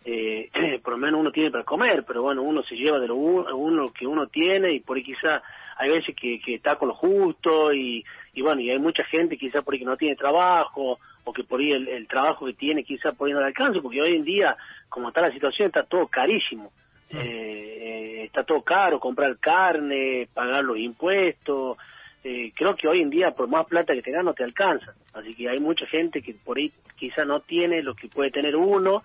eh, 0.04 0.50
por 0.82 0.94
lo 0.94 0.98
menos 0.98 1.20
uno 1.20 1.30
tiene 1.32 1.50
para 1.50 1.64
comer, 1.64 2.04
pero 2.06 2.22
bueno, 2.22 2.42
uno 2.42 2.62
se 2.62 2.74
lleva 2.74 2.98
de 2.98 3.08
lo 3.08 3.16
uno, 3.16 3.92
que 3.92 4.06
uno 4.06 4.26
tiene 4.26 4.72
y 4.72 4.80
por 4.80 4.96
ahí 4.96 5.02
quizá 5.02 5.42
hay 5.76 5.90
veces 5.90 6.14
que, 6.14 6.40
que 6.40 6.54
está 6.56 6.76
con 6.76 6.88
lo 6.88 6.94
justo 6.94 7.72
y, 7.72 8.04
y 8.34 8.42
bueno, 8.42 8.60
y 8.60 8.70
hay 8.70 8.78
mucha 8.78 9.04
gente 9.04 9.36
quizá 9.36 9.62
por 9.62 9.74
ahí 9.74 9.80
que 9.80 9.86
no 9.86 9.96
tiene 9.96 10.16
trabajo 10.16 10.98
o 11.24 11.32
que 11.32 11.44
por 11.44 11.60
ahí 11.60 11.72
el, 11.72 11.88
el 11.88 12.08
trabajo 12.08 12.46
que 12.46 12.54
tiene 12.54 12.84
quizá 12.84 13.12
por 13.12 13.28
ahí 13.28 13.34
no 13.34 13.40
le 13.40 13.46
alcanza, 13.46 13.80
porque 13.80 14.00
hoy 14.00 14.16
en 14.16 14.24
día, 14.24 14.56
como 14.88 15.08
está 15.08 15.22
la 15.22 15.32
situación, 15.32 15.68
está 15.68 15.84
todo 15.84 16.06
carísimo. 16.08 16.72
Mm. 17.12 17.18
Eh, 17.18 18.24
está 18.24 18.44
todo 18.44 18.62
caro, 18.62 18.98
comprar 18.98 19.38
carne, 19.38 20.28
pagar 20.32 20.64
los 20.64 20.78
impuestos. 20.78 21.76
Eh, 22.24 22.52
creo 22.54 22.76
que 22.76 22.88
hoy 22.88 23.02
en 23.02 23.10
día, 23.10 23.32
por 23.32 23.48
más 23.48 23.66
plata 23.66 23.94
que 23.94 24.02
tengas, 24.02 24.24
no 24.24 24.34
te 24.34 24.44
alcanza. 24.44 24.94
Así 25.12 25.34
que 25.34 25.48
hay 25.48 25.60
mucha 25.60 25.86
gente 25.86 26.22
que 26.22 26.34
por 26.34 26.58
ahí 26.58 26.72
quizá 26.96 27.24
no 27.24 27.40
tiene 27.40 27.82
lo 27.82 27.94
que 27.94 28.08
puede 28.08 28.30
tener 28.30 28.56
uno, 28.56 29.02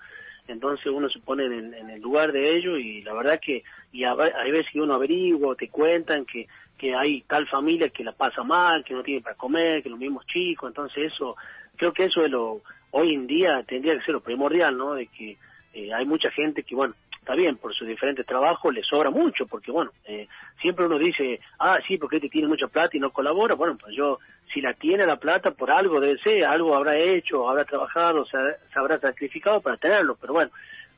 entonces 0.48 0.86
uno 0.88 1.10
se 1.10 1.20
pone 1.20 1.46
en, 1.46 1.90
el 1.90 2.02
lugar 2.02 2.32
de 2.32 2.56
ellos 2.56 2.78
y 2.80 3.02
la 3.02 3.14
verdad 3.14 3.40
que 3.42 3.64
y 3.92 4.04
hay 4.04 4.52
veces 4.52 4.72
que 4.72 4.80
uno 4.80 4.94
averigua, 4.94 5.56
te 5.56 5.68
cuentan 5.70 6.26
que, 6.26 6.48
que 6.78 6.94
hay 6.94 7.22
tal 7.22 7.48
familia 7.48 7.90
que 7.90 8.04
la 8.04 8.12
pasa 8.12 8.44
mal, 8.44 8.84
que 8.84 8.94
no 8.94 9.02
tiene 9.02 9.22
para 9.22 9.36
comer, 9.36 9.82
que 9.82 9.90
los 9.90 10.00
mismos 10.00 10.26
chicos, 10.28 10.70
entonces 10.70 11.12
eso, 11.12 11.36
creo 11.76 11.92
que 11.92 12.06
eso 12.06 12.24
es 12.24 12.32
lo, 12.32 12.62
hoy 12.92 13.14
en 13.14 13.28
día 13.28 13.64
tendría 13.64 13.98
que 13.98 14.06
ser 14.06 14.14
lo 14.14 14.22
primordial, 14.22 14.78
¿no? 14.78 14.94
De 14.94 15.08
que 15.08 15.38
eh, 15.74 15.94
hay 15.94 16.06
mucha 16.06 16.32
gente 16.32 16.64
que, 16.64 16.76
bueno, 16.76 16.96
está 17.28 17.36
bien, 17.36 17.58
por 17.58 17.76
sus 17.76 17.86
diferentes 17.86 18.26
trabajos 18.26 18.74
le 18.74 18.82
sobra 18.84 19.10
mucho, 19.10 19.48
porque 19.48 19.70
bueno, 19.70 19.92
eh, 20.06 20.30
siempre 20.62 20.86
uno 20.86 20.98
dice, 20.98 21.42
ah, 21.60 21.78
sí, 21.86 21.98
porque 21.98 22.16
este 22.16 22.30
tiene 22.30 22.48
mucha 22.48 22.68
plata 22.68 22.96
y 22.96 23.02
no 23.02 23.12
colabora, 23.12 23.54
bueno, 23.54 23.78
pues 23.78 23.94
yo, 23.94 24.20
si 24.54 24.62
la 24.62 24.74
tiene 24.76 25.06
la 25.06 25.18
plata, 25.18 25.52
por 25.52 25.70
algo 25.70 26.00
debe 26.00 26.18
ser, 26.20 26.46
algo 26.46 26.74
habrá 26.74 26.96
hecho, 26.96 27.50
habrá 27.50 27.66
trabajado, 27.66 28.26
se, 28.28 28.38
se 28.72 28.80
habrá 28.80 28.98
sacrificado 29.02 29.60
para 29.60 29.76
tenerlo, 29.76 30.16
pero 30.22 30.32
bueno, 30.32 30.52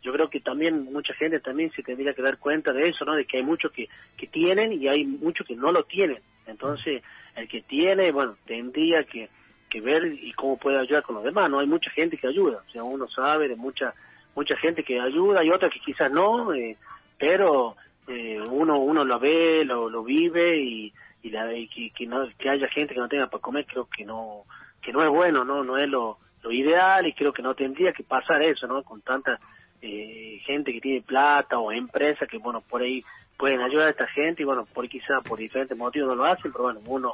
yo 0.03 0.13
creo 0.13 0.29
que 0.29 0.39
también 0.39 0.83
mucha 0.93 1.15
gente 1.15 1.39
también 1.39 1.71
se 1.71 1.81
tendría 1.81 2.13
que 2.13 2.21
dar 2.21 2.37
cuenta 2.37 2.73
de 2.73 2.89
eso, 2.89 3.05
¿no? 3.05 3.15
De 3.15 3.25
que 3.25 3.37
hay 3.37 3.43
muchos 3.43 3.71
que, 3.71 3.89
que 4.15 4.27
tienen 4.27 4.71
y 4.71 4.87
hay 4.87 5.05
muchos 5.05 5.47
que 5.47 5.55
no 5.55 5.71
lo 5.71 5.85
tienen. 5.85 6.19
Entonces, 6.45 7.01
el 7.35 7.47
que 7.49 7.61
tiene, 7.63 8.11
bueno, 8.11 8.37
tendría 8.45 9.03
que, 9.03 9.29
que 9.67 9.81
ver 9.81 10.05
y 10.05 10.31
cómo 10.33 10.57
puede 10.57 10.77
ayudar 10.77 11.01
con 11.01 11.15
los 11.15 11.23
demás, 11.23 11.49
¿no? 11.49 11.59
Hay 11.59 11.67
mucha 11.67 11.89
gente 11.89 12.17
que 12.17 12.27
ayuda, 12.27 12.61
o 12.67 12.71
sea, 12.71 12.83
uno 12.83 13.07
sabe 13.07 13.47
de 13.47 13.55
mucha 13.55 13.95
mucha 14.39 14.55
gente 14.57 14.83
que 14.83 14.99
ayuda 14.99 15.43
y 15.43 15.49
otra 15.49 15.69
que 15.69 15.81
quizás 15.81 16.09
no, 16.09 16.53
eh, 16.53 16.77
pero 17.17 17.75
eh, 18.07 18.41
uno 18.49 18.79
uno 18.79 19.03
lo 19.03 19.19
ve, 19.19 19.65
lo, 19.65 19.89
lo 19.89 20.01
vive 20.03 20.57
y, 20.57 20.93
y, 21.23 21.29
la, 21.29 21.53
y 21.53 21.67
que, 21.67 22.05
no, 22.07 22.25
que 22.37 22.49
haya 22.49 22.67
gente 22.69 22.93
que 22.93 23.01
no 23.01 23.09
tenga 23.09 23.27
para 23.27 23.41
comer 23.41 23.65
creo 23.65 23.85
que 23.85 24.05
no 24.05 24.45
que 24.81 24.93
no 24.93 25.03
es 25.03 25.09
bueno, 25.09 25.43
no 25.43 25.63
no 25.65 25.77
es 25.77 25.89
lo, 25.89 26.17
lo 26.41 26.51
ideal 26.51 27.05
y 27.05 27.13
creo 27.13 27.33
que 27.33 27.41
no 27.41 27.53
tendría 27.53 27.91
que 27.91 28.03
pasar 28.03 28.41
eso, 28.41 28.65
¿no? 28.65 28.81
Con 28.83 29.01
tanta 29.01 29.39
eh, 29.81 30.39
gente 30.45 30.71
que 30.71 30.81
tiene 30.81 31.01
plata 31.01 31.59
o 31.59 31.71
empresas 31.71 32.27
que, 32.29 32.37
bueno, 32.37 32.61
por 32.61 32.81
ahí 32.81 33.03
pueden 33.37 33.61
ayudar 33.61 33.87
a 33.87 33.91
esta 33.91 34.07
gente 34.07 34.43
y, 34.43 34.45
bueno, 34.45 34.65
por 34.73 34.87
quizá 34.87 35.21
por 35.21 35.39
diferentes 35.39 35.77
motivos 35.77 36.09
no 36.09 36.15
lo 36.15 36.25
hacen, 36.25 36.51
pero 36.51 36.65
bueno, 36.65 36.79
uno, 36.85 37.13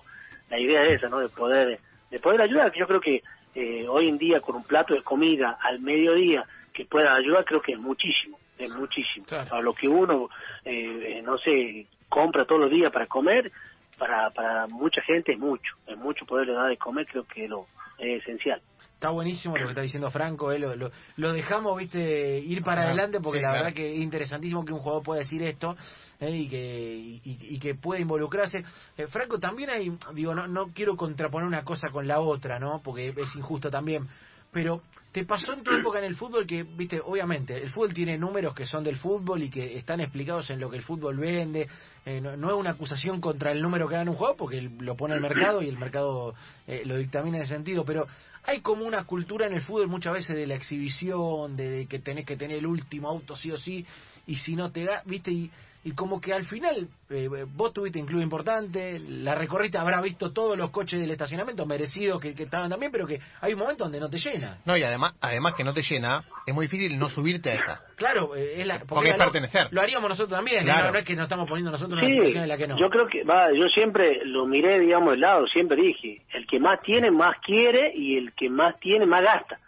la 0.50 0.60
idea 0.60 0.84
es 0.84 0.98
esa, 0.98 1.10
¿no? 1.10 1.20
De 1.20 1.30
poder, 1.30 1.80
de 2.12 2.20
poder 2.20 2.42
ayudar, 2.42 2.72
que 2.72 2.80
yo 2.80 2.88
creo 2.88 3.02
que 3.02 3.24
eh, 3.56 3.88
hoy 3.88 4.10
en 4.10 4.18
día 4.18 4.42
con 4.42 4.56
un 4.56 4.64
plato 4.64 4.94
de 4.94 5.02
comida 5.02 5.58
al 5.62 5.80
mediodía 5.80 6.46
que 6.76 6.86
pueda 6.86 7.16
ayudar, 7.16 7.46
creo 7.46 7.62
que 7.62 7.72
es 7.72 7.80
muchísimo, 7.80 8.38
es 8.58 8.70
muchísimo. 8.72 9.26
A 9.50 9.62
lo 9.62 9.74
que 9.74 9.88
uno, 9.88 10.30
eh, 10.64 11.22
no 11.24 11.38
sé, 11.38 11.88
compra 12.10 12.46
todos 12.46 12.62
los 12.62 12.70
días 12.70 12.92
para 12.92 13.08
comer, 13.08 13.52
para, 13.98 14.30
para 14.32 14.68
mucha 14.68 15.02
gente 15.02 15.32
es 15.32 15.40
mucho, 15.40 15.76
es 15.88 15.98
mucho 15.98 16.26
poderle 16.26 16.54
dar 16.54 16.70
de 16.70 16.78
comer, 16.78 17.08
creo 17.08 17.24
que 17.24 17.48
lo, 17.48 17.68
es 17.98 18.22
esencial. 18.22 18.62
Está 18.96 19.10
buenísimo 19.10 19.58
lo 19.58 19.64
que 19.66 19.70
está 19.70 19.82
diciendo 19.82 20.10
Franco, 20.10 20.52
eh, 20.52 20.60
lo, 20.60 20.74
lo, 20.76 21.34
dejamos, 21.34 21.78
viste, 21.78 22.40
ir 22.40 22.64
para 22.64 22.84
adelante 22.84 23.20
porque 23.20 23.42
la 23.42 23.52
verdad 23.52 23.74
que 23.74 23.94
es 23.94 24.02
interesantísimo 24.02 24.64
que 24.64 24.72
un 24.72 24.80
jugador 24.80 25.04
pueda 25.04 25.20
decir 25.20 25.44
esto 25.44 25.76
eh, 26.20 26.32
y 26.32 26.48
que 26.48 27.20
y, 27.24 27.60
que 27.60 27.76
pueda 27.76 28.00
involucrarse. 28.00 28.64
Eh, 28.98 29.08
Franco, 29.08 29.38
también 29.38 29.70
hay, 29.70 29.92
digo, 30.14 30.34
no, 30.34 30.48
no 30.48 30.68
quiero 30.74 30.96
contraponer 30.96 31.46
una 31.46 31.64
cosa 31.64 31.90
con 31.90 32.08
la 32.08 32.22
otra, 32.22 32.58
¿no? 32.58 32.82
Porque 32.82 33.10
es 33.10 33.36
injusto 33.36 33.70
también 33.70 34.08
pero 34.56 34.84
¿te 35.12 35.26
pasó 35.26 35.52
en 35.52 35.64
tu 35.64 35.72
época 35.74 36.00
en 36.00 36.06
el 36.06 36.16
fútbol 36.16 36.48
que, 36.48 36.64
viste, 36.64 37.02
obviamente, 37.04 37.62
el 37.62 37.70
fútbol 37.72 37.94
tiene 37.94 38.18
números 38.18 38.56
que 38.56 38.66
son 38.66 38.86
del 38.86 38.96
fútbol 38.96 39.44
y 39.44 39.50
que 39.50 39.76
están 39.76 40.00
explicados 40.00 40.50
en 40.50 40.62
lo 40.62 40.70
que 40.70 40.78
el 40.78 40.84
fútbol 40.84 41.18
vende? 41.18 41.68
Eh, 42.06 42.22
no, 42.22 42.32
es 42.32 42.56
una 42.56 42.70
acusación 42.70 43.20
contra 43.20 43.52
el 43.52 43.62
número 43.62 43.86
que 43.90 43.96
gana 43.96 44.12
un 44.12 44.16
juego 44.16 44.38
porque 44.38 44.62
lo 44.62 44.96
pone 44.96 45.14
el 45.14 45.20
mercado 45.20 45.62
y 45.62 45.68
el 45.68 45.78
mercado 45.78 46.34
eh, 46.68 46.84
lo 46.86 46.98
dictamina 46.98 47.36
en 47.36 47.44
ese 47.44 47.54
sentido, 47.54 47.84
pero 47.84 48.08
hay 48.44 48.62
como 48.62 48.86
una 48.86 49.04
cultura 49.04 49.46
en 49.46 49.56
el 49.56 49.62
fútbol 49.62 49.90
muchas 49.90 50.14
veces 50.14 50.38
de 50.38 50.48
la 50.48 50.56
exhibición, 50.56 51.58
de, 51.58 51.86
que 51.90 52.00
tenés 52.00 52.26
que 52.26 52.38
tener 52.38 52.60
el 52.60 52.66
último 52.66 53.10
auto 53.10 53.36
sí 53.36 53.52
o 53.52 53.58
sí, 53.58 53.86
y 54.26 54.38
si 54.38 54.56
no 54.56 54.72
te 54.72 54.86
da, 54.86 55.02
viste, 55.06 55.32
y 55.32 55.52
y 55.86 55.92
como 55.92 56.20
que 56.20 56.34
al 56.34 56.46
final 56.46 56.88
eh, 57.12 57.30
vos 57.54 57.72
tuviste 57.72 58.00
un 58.00 58.08
club 58.08 58.20
importante, 58.20 59.00
la 59.00 59.36
recorriste, 59.36 59.78
habrá 59.78 60.02
visto 60.02 60.34
todos 60.34 60.58
los 60.58 60.72
coches 60.72 61.00
del 61.00 61.12
estacionamiento 61.12 61.64
merecidos 61.68 62.20
que, 62.20 62.30
estaban 62.30 62.72
también, 62.72 62.92
pero 62.92 63.06
que 63.06 63.20
hay 63.40 63.54
un 63.54 63.60
momento 63.60 63.84
donde 63.84 64.00
no 64.00 64.10
te 64.10 64.18
llena. 64.18 64.58
No, 64.66 64.76
y 64.76 64.82
además, 64.82 65.14
además 65.22 65.54
que 65.54 65.64
no 65.64 65.74
te 65.74 65.84
llena, 65.84 66.24
es 66.44 66.56
muy 66.56 66.66
difícil 66.66 66.98
no 66.98 67.08
subirte 67.10 67.52
a 67.52 67.54
esa. 67.54 67.82
Claro, 67.98 68.36
eh, 68.36 68.62
es 68.62 68.66
la, 68.66 68.80
porque, 68.80 69.12
es 69.12 69.16
pertenecer. 69.16 69.68
Lo, 69.70 69.80
haríamos 69.80 70.10
nosotros 70.10 70.36
también, 70.36 70.64
claro. 70.64 70.92
no, 70.92 70.98
es 70.98 71.06
que 71.06 71.16
nos 71.16 71.26
estamos 71.26 71.48
poniendo 71.48 71.70
nosotros 71.70 72.00
en 72.00 72.06
una 72.06 72.14
situación 72.16 72.44
en 72.44 72.50
la 72.50 72.58
que 72.58 72.68
no. 72.68 72.80
Yo 72.80 72.90
creo 72.90 73.06
que, 73.06 73.24
va, 73.24 73.50
yo 73.54 73.70
siempre 73.72 74.26
lo 74.26 74.48
miré, 74.48 74.80
digamos, 74.80 75.12
del 75.12 75.22
lado, 75.22 75.46
siempre 75.46 75.80
dije, 75.80 76.24
el 76.34 76.48
que 76.48 76.60
más 76.60 76.82
tiene, 76.82 77.12
más 77.12 77.38
quiere, 77.46 77.94
y 77.96 78.18
el 78.18 78.34
que 78.34 78.50
más 78.50 78.80
tiene, 78.80 79.06
más 79.06 79.22
gasta. 79.22 79.60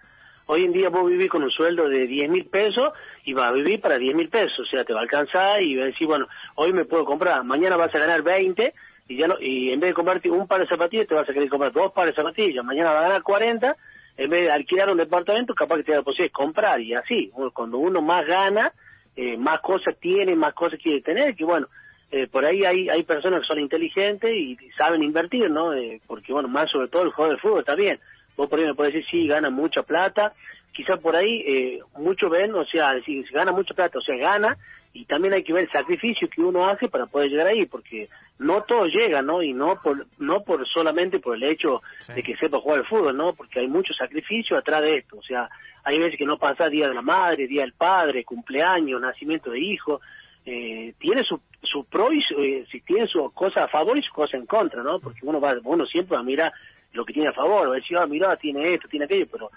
Hoy 0.50 0.64
en 0.64 0.72
día 0.72 0.88
vos 0.88 1.10
vivís 1.10 1.30
con 1.30 1.44
un 1.44 1.52
sueldo 1.52 1.90
de 1.90 2.08
10 2.08 2.30
mil 2.30 2.46
pesos 2.46 2.94
y 3.26 3.34
vas 3.34 3.50
a 3.50 3.52
vivir 3.52 3.82
para 3.82 3.98
10 3.98 4.16
mil 4.16 4.30
pesos, 4.30 4.62
o 4.62 4.66
sea, 4.66 4.86
te 4.86 4.94
va 4.94 5.00
a 5.00 5.04
alcanzar 5.04 5.62
y 5.62 5.76
vas 5.76 5.84
a 5.84 5.88
decir, 5.88 6.08
bueno, 6.08 6.26
hoy 6.56 6.72
me 6.72 6.86
puedo 6.86 7.04
comprar, 7.04 7.44
mañana 7.44 7.76
vas 7.76 7.94
a 7.94 8.00
ganar 8.00 8.24
20 8.24 8.74
y 9.10 9.18
ya 9.18 9.28
no, 9.28 9.36
y 9.42 9.74
en 9.74 9.82
vez 9.82 9.90
de 9.90 9.94
comprarte 9.94 10.30
un 10.30 10.48
par 10.48 10.62
de 10.62 10.68
zapatillas 10.68 11.06
te 11.06 11.16
vas 11.16 11.30
a 11.30 11.34
querer 11.34 11.50
comprar 11.50 11.74
dos 11.74 11.92
pares 11.92 12.16
de 12.16 12.22
zapatillas, 12.22 12.64
mañana 12.64 12.94
vas 12.94 13.00
a 13.00 13.08
ganar 13.08 13.24
40, 13.24 13.76
en 14.16 14.30
vez 14.30 14.42
de 14.44 14.52
alquilar 14.52 14.90
un 14.90 14.98
departamento 14.98 15.54
capaz 15.54 15.78
que 15.78 15.84
te 15.84 15.92
da 15.92 15.98
la 15.98 16.04
posibilidad 16.06 16.30
de 16.30 16.38
comprar 16.38 16.80
y 16.80 16.94
así, 16.94 17.30
cuando 17.54 17.78
uno 17.80 18.02
más 18.02 18.26
gana, 18.26 18.72
eh, 19.18 19.36
más 19.36 19.60
cosas 19.60 19.98
tiene, 20.00 20.34
más 20.38 20.54
cosas 20.54 20.80
quiere 20.82 21.02
tener, 21.02 21.36
que 21.36 21.44
bueno, 21.44 21.68
eh, 22.10 22.28
por 22.28 22.46
ahí 22.46 22.64
hay, 22.64 22.88
hay 22.88 23.04
personas 23.04 23.42
que 23.42 23.48
son 23.48 23.60
inteligentes 23.60 24.32
y, 24.34 24.58
saben 24.78 25.04
invertir, 25.04 25.52
¿no? 25.52 25.74
Eh, 25.74 26.00
porque 26.08 26.32
bueno, 26.32 26.48
más 26.48 26.72
sobre 26.72 26.88
todo 26.88 27.04
el 27.04 27.12
juego 27.12 27.34
de 27.34 27.38
fútbol 27.38 27.60
está 27.60 27.76
bien 27.76 28.00
vos 28.38 28.50
por 28.50 28.60
ahí 28.60 28.66
me 28.66 28.76
podés 28.76 28.94
decir, 28.94 29.10
sí, 29.10 29.28
gana 29.28 29.50
mucha 29.50 29.84
plata, 29.84 30.34
quizás 30.72 31.00
por 31.00 31.16
ahí 31.16 31.44
eh, 31.46 31.80
muchos 31.98 32.30
ven, 32.30 32.54
o 32.54 32.64
sea, 32.66 32.94
si 33.02 33.24
gana 33.34 33.52
mucha 33.52 33.74
plata, 33.74 33.98
o 33.98 34.02
sea, 34.02 34.16
gana, 34.16 34.58
y 34.94 35.06
también 35.06 35.34
hay 35.34 35.44
que 35.44 35.54
ver 35.54 35.64
el 35.64 35.72
sacrificio 35.72 36.30
que 36.30 36.42
uno 36.42 36.68
hace 36.68 36.88
para 36.88 37.08
poder 37.08 37.30
llegar 37.30 37.48
ahí, 37.48 37.66
porque 37.66 38.10
no 38.40 38.64
todo 38.64 38.86
llega, 38.86 39.22
¿no? 39.22 39.44
Y 39.44 39.54
no 39.54 39.80
por, 39.82 40.06
no 40.18 40.44
por 40.44 40.68
solamente 40.68 41.20
por 41.20 41.36
el 41.36 41.44
hecho 41.44 41.82
de 42.14 42.24
que 42.24 42.38
sepa 42.38 42.60
jugar 42.60 42.80
al 42.80 42.86
fútbol, 42.86 43.18
¿no? 43.18 43.34
Porque 43.34 43.60
hay 43.60 43.68
mucho 43.68 43.94
sacrificio 43.94 44.58
atrás 44.58 44.82
de 44.82 44.98
esto, 44.98 45.18
o 45.18 45.24
sea, 45.24 45.50
hay 45.84 46.00
veces 46.00 46.18
que 46.18 46.26
no 46.26 46.38
pasa 46.38 46.70
Día 46.70 46.88
de 46.88 46.94
la 46.94 47.02
Madre, 47.02 47.48
Día 47.48 47.62
del 47.62 47.74
Padre, 47.74 48.24
cumpleaños, 48.24 49.02
nacimiento 49.02 49.52
de 49.52 49.60
hijo, 49.60 50.02
eh, 50.46 50.94
tiene 51.00 51.24
su, 51.24 51.42
su 51.62 51.86
pro 51.86 52.12
y 52.14 52.20
eh, 52.38 52.66
si 52.72 52.82
tiene 52.82 53.08
su 53.08 53.32
cosa 53.34 53.66
a 53.66 53.68
favor 53.68 53.98
y 53.98 54.02
su 54.02 54.14
cosa 54.14 54.38
en 54.38 54.46
contra, 54.46 54.84
¿no? 54.84 55.00
Porque 55.00 55.20
uno 55.24 55.42
va, 55.42 55.56
uno 55.64 55.86
siempre 55.86 56.16
va 56.16 56.22
a 56.22 56.26
mirar 56.26 56.54
lo 56.94 57.06
que 57.06 57.14
tiene 57.14 57.30
a 57.30 57.34
favor, 57.34 57.70
va 57.70 57.74
a 57.74 57.76
decir, 57.76 57.98
ah, 57.98 58.08
mira, 58.08 58.36
tiene 58.38 58.74
esto, 58.74 58.88
tiene 58.88 59.06
aquello, 59.06 59.28
pero 59.32 59.52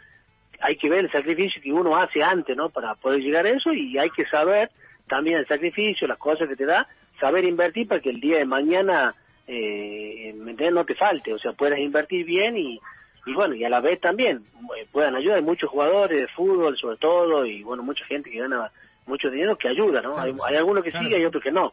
hay 0.61 0.77
que 0.77 0.91
ver 0.91 1.05
el 1.05 1.13
sacrificio 1.13 1.63
que 1.63 1.73
uno 1.73 1.97
hace 1.97 2.23
antes, 2.23 2.57
¿no? 2.57 2.69
Para 2.69 2.95
poder 2.95 3.21
llegar 3.21 3.47
a 3.47 3.51
eso 3.51 3.73
y 3.73 3.99
hay 3.99 4.11
que 4.11 4.27
saber 4.27 4.71
también 5.09 5.39
el 5.39 5.47
sacrificio, 5.47 6.07
las 6.07 6.19
cosas 6.19 6.49
que 6.49 6.57
te 6.57 6.67
da, 6.67 6.87
saber 7.19 7.45
invertir 7.45 7.89
para 7.89 8.01
que 8.01 8.11
el 8.11 8.21
día 8.21 8.39
de 8.39 8.45
mañana 8.45 9.15
eh, 9.47 10.33
no 10.35 10.85
te 10.85 10.95
falte, 10.95 11.33
o 11.33 11.39
sea, 11.39 11.53
puedas 11.53 11.79
invertir 11.79 12.25
bien 12.25 12.57
y, 12.57 12.81
y 13.27 13.33
bueno, 13.35 13.55
y 13.55 13.65
a 13.65 13.69
la 13.69 13.81
vez 13.81 14.01
también 14.01 14.45
eh, 14.79 14.87
puedan 14.93 15.17
ayudar. 15.17 15.39
Hay 15.39 15.45
muchos 15.45 15.71
jugadores 15.71 16.21
de 16.21 16.29
fútbol, 16.29 16.77
sobre 16.77 16.99
todo, 16.99 17.47
y 17.47 17.63
bueno, 17.63 17.83
mucha 17.83 18.05
gente 18.05 18.31
que 18.31 18.39
gana 18.39 18.71
mucho 19.07 19.31
dinero 19.31 19.57
que 19.57 19.69
ayuda, 19.69 20.03
¿no? 20.03 20.19
hay, 20.19 20.33
hay 20.47 20.57
algunos 20.57 20.85
que 20.85 20.93
sí 20.93 20.99
y 21.01 21.25
otros 21.25 21.43
que 21.43 21.51
no 21.51 21.73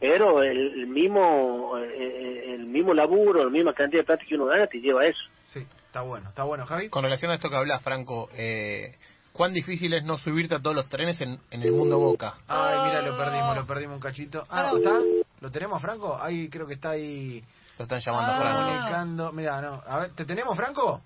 pero 0.00 0.42
el, 0.42 0.86
mismo 0.86 1.76
eh, 1.78 2.54
el, 2.54 2.66
mismo 2.66 2.94
laburo, 2.94 3.44
la 3.44 3.50
misma 3.50 3.72
cantidad 3.74 4.02
de 4.02 4.06
plata 4.06 4.24
que 4.26 4.34
uno 4.34 4.46
gana 4.46 4.66
te 4.66 4.78
lleva 4.78 5.02
a 5.02 5.06
eso. 5.06 5.20
Sí, 5.44 5.66
está 5.86 6.02
bueno, 6.02 6.28
está 6.28 6.44
bueno, 6.44 6.66
Javi. 6.66 6.88
Con 6.88 7.02
relación 7.02 7.30
a 7.30 7.34
esto 7.34 7.50
que 7.50 7.56
hablas, 7.56 7.82
Franco, 7.82 8.28
eh, 8.34 8.94
¿cuán 9.32 9.52
difícil 9.52 9.92
es 9.94 10.04
no 10.04 10.16
subirte 10.18 10.54
a 10.54 10.60
todos 10.60 10.76
los 10.76 10.88
trenes 10.88 11.20
en, 11.20 11.38
en 11.50 11.62
el 11.62 11.72
mundo 11.72 11.98
Boca? 11.98 12.34
Ay, 12.46 12.88
mira, 12.88 13.02
lo 13.02 13.16
perdimos, 13.16 13.56
lo 13.56 13.66
perdimos 13.66 13.96
un 13.96 14.02
cachito. 14.02 14.46
Ah, 14.50 14.72
¿está? 14.76 15.00
¿Lo 15.40 15.50
tenemos, 15.50 15.80
Franco? 15.82 16.16
Ahí 16.20 16.48
creo 16.48 16.66
que 16.66 16.74
está 16.74 16.90
ahí. 16.90 17.42
Lo 17.78 17.84
están 17.84 18.00
llamando 18.00 18.32
ah. 18.32 18.86
Franco. 18.88 19.32
Mira, 19.32 19.60
no. 19.60 19.82
A 19.86 20.00
ver, 20.00 20.10
¿te 20.12 20.24
tenemos, 20.24 20.56
Franco? 20.56 21.00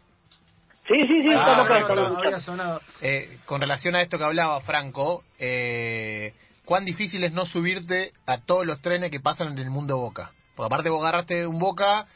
Sí, 0.88 0.98
sí, 0.98 1.22
sí, 1.22 1.32
ah, 1.34 2.40
sonado. 2.40 2.80
Eh, 3.00 3.38
con 3.46 3.60
relación 3.60 3.94
a 3.94 4.02
esto 4.02 4.18
que 4.18 4.24
hablaba 4.24 4.60
Franco, 4.62 5.22
eh, 5.38 6.34
cuán 6.72 6.86
difícil 6.86 7.22
es 7.22 7.34
no 7.34 7.44
subirte 7.44 8.12
a 8.26 8.46
todos 8.46 8.64
los 8.64 8.80
trenes 8.80 9.10
que 9.10 9.20
pasan 9.20 9.48
en 9.48 9.58
el 9.58 9.68
mundo 9.68 9.98
Boca. 9.98 10.30
Porque 10.56 10.68
aparte 10.72 10.88
vos 10.88 11.02
agarraste 11.02 11.46
un 11.46 11.58
Boca, 11.58 12.06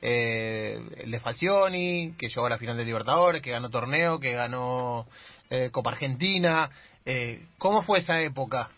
eh, 0.00 0.80
el 1.04 1.10
de 1.10 1.20
Falcioni, 1.20 2.14
que 2.16 2.28
llegó 2.28 2.46
a 2.46 2.48
la 2.48 2.56
final 2.56 2.78
de 2.78 2.86
Libertadores, 2.86 3.42
que 3.42 3.50
ganó 3.50 3.68
torneo, 3.68 4.18
que 4.18 4.32
ganó 4.32 5.04
eh, 5.50 5.68
Copa 5.70 5.90
Argentina. 5.90 6.70
Eh, 7.04 7.42
¿Cómo 7.58 7.82
fue 7.82 7.98
esa 7.98 8.18
época? 8.22 8.70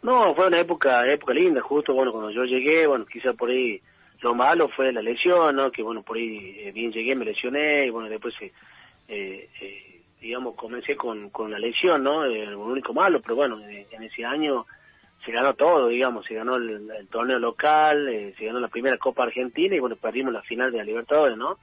No, 0.00 0.32
fue 0.36 0.46
una 0.46 0.60
época 0.60 1.04
época 1.12 1.34
linda, 1.34 1.60
justo 1.62 1.94
bueno 1.94 2.12
cuando 2.12 2.30
yo 2.30 2.44
llegué, 2.44 2.86
bueno, 2.86 3.06
quizá 3.06 3.32
por 3.32 3.50
ahí 3.50 3.80
lo 4.20 4.36
malo 4.36 4.68
fue 4.68 4.92
la 4.92 5.02
lesión, 5.02 5.56
¿no? 5.56 5.72
Que 5.72 5.82
bueno, 5.82 6.04
por 6.04 6.16
ahí 6.16 6.60
eh, 6.60 6.70
bien 6.70 6.92
llegué, 6.92 7.16
me 7.16 7.24
lesioné 7.24 7.86
y 7.86 7.90
bueno, 7.90 8.08
después 8.08 8.32
eh, 8.40 8.52
eh, 9.08 9.99
digamos, 10.20 10.54
comencé 10.54 10.96
con, 10.96 11.30
con 11.30 11.50
la 11.50 11.58
lesión, 11.58 12.02
¿no? 12.02 12.24
El 12.24 12.54
único 12.54 12.92
malo, 12.92 13.20
pero 13.20 13.36
bueno, 13.36 13.58
en 13.60 14.02
ese 14.02 14.24
año 14.24 14.66
se 15.24 15.32
ganó 15.32 15.54
todo, 15.54 15.88
digamos, 15.88 16.24
se 16.26 16.34
ganó 16.34 16.56
el, 16.56 17.08
torneo 17.10 17.38
local, 17.38 18.08
eh, 18.08 18.34
se 18.38 18.46
ganó 18.46 18.60
la 18.60 18.68
primera 18.68 18.96
Copa 18.96 19.24
Argentina 19.24 19.74
y 19.74 19.80
bueno, 19.80 19.96
perdimos 19.96 20.32
la 20.32 20.42
final 20.42 20.72
de 20.72 20.78
la 20.78 20.84
Libertadores, 20.84 21.36
¿no? 21.36 21.58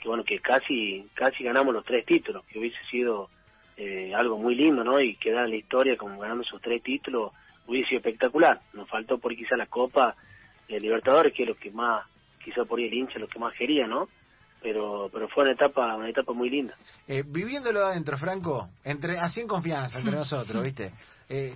Que 0.00 0.08
bueno, 0.08 0.24
que 0.24 0.38
casi, 0.40 1.06
casi 1.14 1.44
ganamos 1.44 1.74
los 1.74 1.84
tres 1.84 2.04
títulos, 2.06 2.44
que 2.46 2.58
hubiese 2.58 2.78
sido 2.90 3.28
eh, 3.76 4.12
algo 4.14 4.38
muy 4.38 4.54
lindo, 4.54 4.84
¿no? 4.84 5.00
Y 5.00 5.16
quedar 5.16 5.44
en 5.44 5.50
la 5.50 5.56
historia 5.56 5.96
como 5.96 6.18
ganando 6.18 6.42
esos 6.44 6.60
tres 6.62 6.82
títulos 6.82 7.32
hubiese 7.66 7.90
sido 7.90 7.98
espectacular. 7.98 8.60
Nos 8.72 8.88
faltó 8.88 9.18
por 9.18 9.34
quizá 9.34 9.56
la 9.56 9.66
Copa 9.66 10.14
de 10.68 10.80
Libertadores, 10.80 11.32
que 11.34 11.42
es 11.42 11.48
lo 11.48 11.56
que 11.56 11.70
más, 11.70 12.06
quizá 12.42 12.64
por 12.64 12.78
ahí 12.78 12.86
el 12.86 12.94
hincha 12.94 13.18
lo 13.18 13.28
que 13.28 13.38
más 13.38 13.54
quería, 13.54 13.86
¿no? 13.86 14.08
Pero 14.64 15.10
pero 15.12 15.28
fue 15.28 15.42
una 15.44 15.52
etapa 15.52 15.94
una 15.94 16.08
etapa 16.08 16.32
muy 16.32 16.48
linda. 16.48 16.74
Eh, 17.06 17.22
viviéndolo 17.26 17.84
adentro 17.84 18.16
Franco 18.16 18.70
entre 18.82 19.18
así 19.18 19.42
en 19.42 19.46
confianza 19.46 19.98
entre 19.98 20.12
nosotros 20.16 20.64
viste 20.64 20.90
eh, 21.28 21.54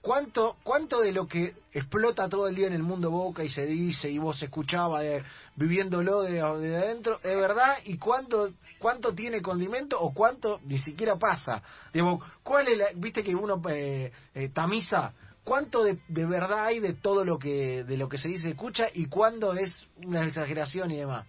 cuánto 0.00 0.56
cuánto 0.62 1.02
de 1.02 1.12
lo 1.12 1.26
que 1.26 1.52
explota 1.70 2.30
todo 2.30 2.48
el 2.48 2.54
día 2.54 2.66
en 2.66 2.72
el 2.72 2.82
mundo 2.82 3.10
Boca 3.10 3.44
y 3.44 3.50
se 3.50 3.66
dice 3.66 4.08
y 4.08 4.16
vos 4.16 4.42
escuchaba 4.42 5.02
de, 5.02 5.22
viviéndolo 5.54 6.22
de, 6.22 6.32
de 6.32 6.76
adentro 6.76 7.20
es 7.22 7.36
verdad 7.36 7.76
y 7.84 7.98
cuánto 7.98 8.54
cuánto 8.78 9.14
tiene 9.14 9.42
condimento 9.42 10.00
o 10.00 10.14
cuánto 10.14 10.60
ni 10.64 10.78
siquiera 10.78 11.16
pasa 11.16 11.62
Digo, 11.92 12.22
cuál 12.42 12.68
es 12.68 12.78
la, 12.78 12.86
viste 12.94 13.22
que 13.22 13.34
uno 13.34 13.60
eh, 13.68 14.10
eh, 14.34 14.48
tamiza 14.48 15.12
cuánto 15.44 15.84
de, 15.84 15.98
de, 16.08 16.24
verdad 16.24 16.64
hay 16.64 16.80
de 16.80 16.94
todo 16.94 17.22
lo 17.22 17.38
que 17.38 17.84
de 17.84 17.98
lo 17.98 18.08
que 18.08 18.16
se 18.16 18.28
dice 18.28 18.48
escucha 18.48 18.86
y 18.94 19.08
cuándo 19.08 19.52
es 19.52 19.86
una 20.02 20.26
exageración 20.26 20.90
y 20.90 20.96
demás 20.96 21.26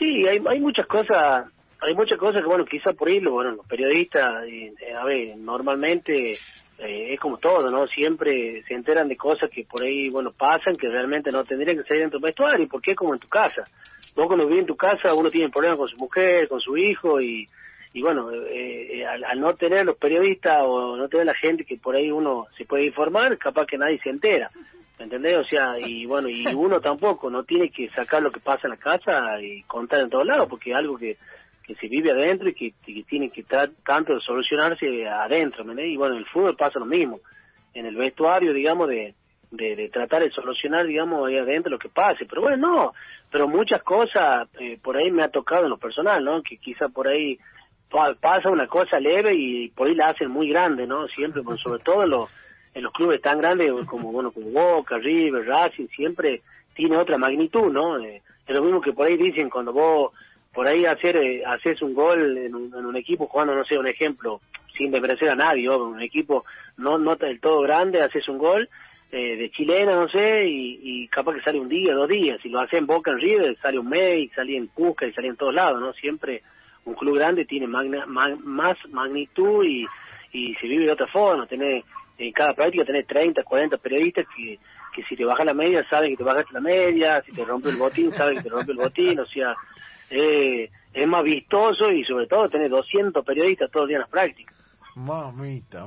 Sí, 0.00 0.26
hay, 0.26 0.38
hay 0.48 0.60
muchas 0.60 0.86
cosas, 0.86 1.44
hay 1.78 1.94
muchas 1.94 2.18
cosas 2.18 2.40
que, 2.40 2.48
bueno, 2.48 2.64
quizá 2.64 2.94
por 2.94 3.08
ahí, 3.08 3.20
bueno, 3.20 3.50
los 3.50 3.66
periodistas, 3.66 4.46
eh, 4.48 4.72
a 4.98 5.04
ver, 5.04 5.36
normalmente 5.36 6.32
eh, 6.78 7.12
es 7.12 7.20
como 7.20 7.36
todo, 7.36 7.70
¿no? 7.70 7.86
Siempre 7.86 8.62
se 8.62 8.72
enteran 8.72 9.08
de 9.08 9.18
cosas 9.18 9.50
que 9.50 9.64
por 9.64 9.82
ahí, 9.82 10.08
bueno, 10.08 10.32
pasan, 10.32 10.76
que 10.76 10.88
realmente 10.88 11.30
no 11.30 11.44
tendrían 11.44 11.76
que 11.76 11.82
ser 11.82 11.98
dentro 11.98 12.18
del 12.18 12.28
vestuario, 12.28 12.66
porque 12.66 12.92
es 12.92 12.96
como 12.96 13.12
en 13.12 13.20
tu 13.20 13.28
casa. 13.28 13.64
Vos 14.16 14.26
cuando 14.26 14.46
vivís 14.46 14.62
en 14.62 14.68
tu 14.68 14.76
casa, 14.76 15.12
uno 15.12 15.30
tiene 15.30 15.50
problemas 15.50 15.78
con 15.78 15.88
su 15.88 15.98
mujer, 15.98 16.48
con 16.48 16.60
su 16.60 16.78
hijo, 16.78 17.20
y, 17.20 17.46
y 17.92 18.00
bueno, 18.00 18.30
eh, 18.32 19.04
al, 19.04 19.38
no 19.38 19.52
tener 19.52 19.84
los 19.84 19.98
periodistas 19.98 20.62
o 20.64 20.96
no 20.96 21.10
tener 21.10 21.26
la 21.26 21.34
gente 21.34 21.66
que 21.66 21.76
por 21.76 21.94
ahí 21.94 22.10
uno 22.10 22.46
se 22.56 22.64
puede 22.64 22.86
informar, 22.86 23.36
capaz 23.36 23.66
que 23.66 23.76
nadie 23.76 23.98
se 24.02 24.08
entera. 24.08 24.48
¿Me 25.00 25.04
entendés? 25.04 25.38
O 25.38 25.44
sea, 25.44 25.78
y 25.78 26.04
bueno, 26.06 26.28
y 26.28 26.46
uno 26.54 26.78
tampoco, 26.80 27.30
no 27.30 27.42
tiene 27.44 27.70
que 27.70 27.88
sacar 27.88 28.22
lo 28.22 28.30
que 28.30 28.40
pasa 28.40 28.68
en 28.68 28.70
la 28.70 28.76
casa 28.76 29.40
y 29.40 29.62
contar 29.62 30.02
en 30.02 30.10
todos 30.10 30.26
lados, 30.26 30.46
porque 30.48 30.70
es 30.70 30.76
algo 30.76 30.98
que, 30.98 31.16
que 31.66 31.74
se 31.76 31.88
vive 31.88 32.12
adentro 32.12 32.50
y 32.50 32.54
que, 32.54 32.74
tiene 33.08 33.30
que 33.30 33.42
tratar 33.42 33.74
tanto 33.84 34.14
de 34.14 34.20
solucionarse 34.20 35.08
adentro, 35.08 35.64
¿me 35.64 35.86
Y 35.86 35.96
bueno, 35.96 36.14
en 36.16 36.20
el 36.20 36.26
fútbol 36.26 36.54
pasa 36.54 36.78
lo 36.78 36.84
mismo. 36.84 37.20
En 37.72 37.86
el 37.86 37.96
vestuario, 37.96 38.52
digamos, 38.52 38.88
de, 38.90 39.14
de, 39.52 39.88
tratar 39.88 40.22
de 40.22 40.30
solucionar, 40.32 40.86
digamos, 40.86 41.26
ahí 41.26 41.38
adentro 41.38 41.70
lo 41.70 41.78
que 41.78 41.88
pase. 41.88 42.26
Pero 42.26 42.42
bueno, 42.42 42.56
no, 42.58 42.92
pero 43.30 43.48
muchas 43.48 43.82
cosas 43.82 44.48
eh, 44.58 44.78
por 44.82 44.98
ahí 44.98 45.10
me 45.10 45.22
ha 45.22 45.28
tocado 45.28 45.64
en 45.64 45.70
lo 45.70 45.78
personal, 45.78 46.22
¿no? 46.22 46.42
Que 46.42 46.58
quizá 46.58 46.88
por 46.90 47.08
ahí 47.08 47.38
pasa 48.20 48.50
una 48.50 48.66
cosa 48.66 49.00
leve 49.00 49.34
y 49.34 49.68
por 49.70 49.88
ahí 49.88 49.94
la 49.94 50.10
hacen 50.10 50.30
muy 50.30 50.50
grande, 50.50 50.86
¿no? 50.86 51.08
Siempre, 51.08 51.42
sobre 51.62 51.82
todo 51.82 52.02
en 52.02 52.10
los, 52.10 52.30
en 52.74 52.82
los 52.82 52.92
clubes 52.92 53.20
tan 53.20 53.38
grandes 53.38 53.72
como, 53.86 54.12
bueno, 54.12 54.30
como 54.30 54.50
Boca, 54.50 54.98
River, 54.98 55.46
Racing, 55.46 55.88
siempre 55.88 56.42
tiene 56.74 56.96
otra 56.96 57.18
magnitud, 57.18 57.72
¿no? 57.72 57.98
Eh, 57.98 58.22
es 58.46 58.56
lo 58.56 58.62
mismo 58.62 58.80
que 58.80 58.92
por 58.92 59.06
ahí 59.06 59.16
dicen 59.16 59.50
cuando 59.50 59.72
vos 59.72 60.12
por 60.52 60.66
ahí 60.66 60.84
hacer 60.84 61.16
eh, 61.16 61.44
haces 61.44 61.80
un 61.82 61.94
gol 61.94 62.36
en 62.38 62.54
un, 62.54 62.74
en 62.74 62.86
un, 62.86 62.96
equipo 62.96 63.26
jugando, 63.26 63.54
no 63.54 63.64
sé, 63.64 63.78
un 63.78 63.86
ejemplo, 63.86 64.40
sin 64.76 64.90
desmerecer 64.90 65.28
a 65.28 65.36
nadie, 65.36 65.68
un 65.68 66.00
equipo 66.02 66.44
no, 66.76 66.98
no 66.98 67.16
del 67.16 67.40
todo 67.40 67.60
grande, 67.60 68.00
haces 68.00 68.28
un 68.28 68.38
gol 68.38 68.68
eh, 69.12 69.36
de 69.36 69.50
chilena, 69.50 69.94
no 69.94 70.08
sé, 70.08 70.46
y, 70.46 71.08
capaz 71.08 71.34
que 71.34 71.42
sale 71.42 71.60
un 71.60 71.68
día, 71.68 71.94
dos 71.94 72.08
días. 72.08 72.40
Si 72.42 72.48
lo 72.48 72.60
hace 72.60 72.78
en 72.78 72.86
Boca, 72.86 73.10
en 73.10 73.18
River, 73.18 73.56
sale 73.60 73.78
un 73.78 73.88
mes, 73.88 74.30
sale 74.34 74.56
en 74.56 74.68
Cusca 74.68 75.06
y 75.06 75.12
sale 75.12 75.28
en 75.28 75.36
todos 75.36 75.54
lados, 75.54 75.80
¿no? 75.80 75.92
Siempre 75.94 76.42
un 76.84 76.94
club 76.94 77.16
grande 77.16 77.44
tiene 77.44 77.66
más 77.66 78.76
magnitud 78.88 79.64
y, 79.64 79.84
y 80.32 80.54
se 80.54 80.66
vive 80.66 80.84
de 80.84 80.92
otra 80.92 81.08
forma. 81.08 81.46
Tener, 81.46 81.82
en 82.26 82.32
cada 82.32 82.54
práctica 82.54 82.84
tenés 82.84 83.06
30, 83.06 83.42
40 83.42 83.78
periodistas 83.78 84.26
que, 84.36 84.58
que 84.94 85.02
si 85.04 85.16
te 85.16 85.24
bajas 85.24 85.46
la 85.46 85.54
media 85.54 85.86
saben 85.88 86.10
que 86.10 86.16
te 86.18 86.24
bajaste 86.24 86.52
la 86.52 86.60
media, 86.60 87.22
si 87.22 87.32
te 87.32 87.44
rompe 87.44 87.70
el 87.70 87.76
botín 87.76 88.12
saben 88.14 88.36
que 88.36 88.42
te 88.42 88.48
rompe 88.48 88.72
el 88.72 88.78
botín, 88.78 89.18
o 89.18 89.26
sea, 89.26 89.54
eh, 90.10 90.70
es 90.92 91.06
más 91.06 91.22
vistoso 91.24 91.90
y 91.90 92.04
sobre 92.04 92.26
todo 92.26 92.48
tenés 92.48 92.70
200 92.70 93.24
periodistas 93.24 93.70
todos 93.70 93.84
los 93.84 93.88
días 93.88 93.98
en 93.98 94.02
las 94.02 94.10
prácticas. 94.10 94.59
Mamita, 95.00 95.86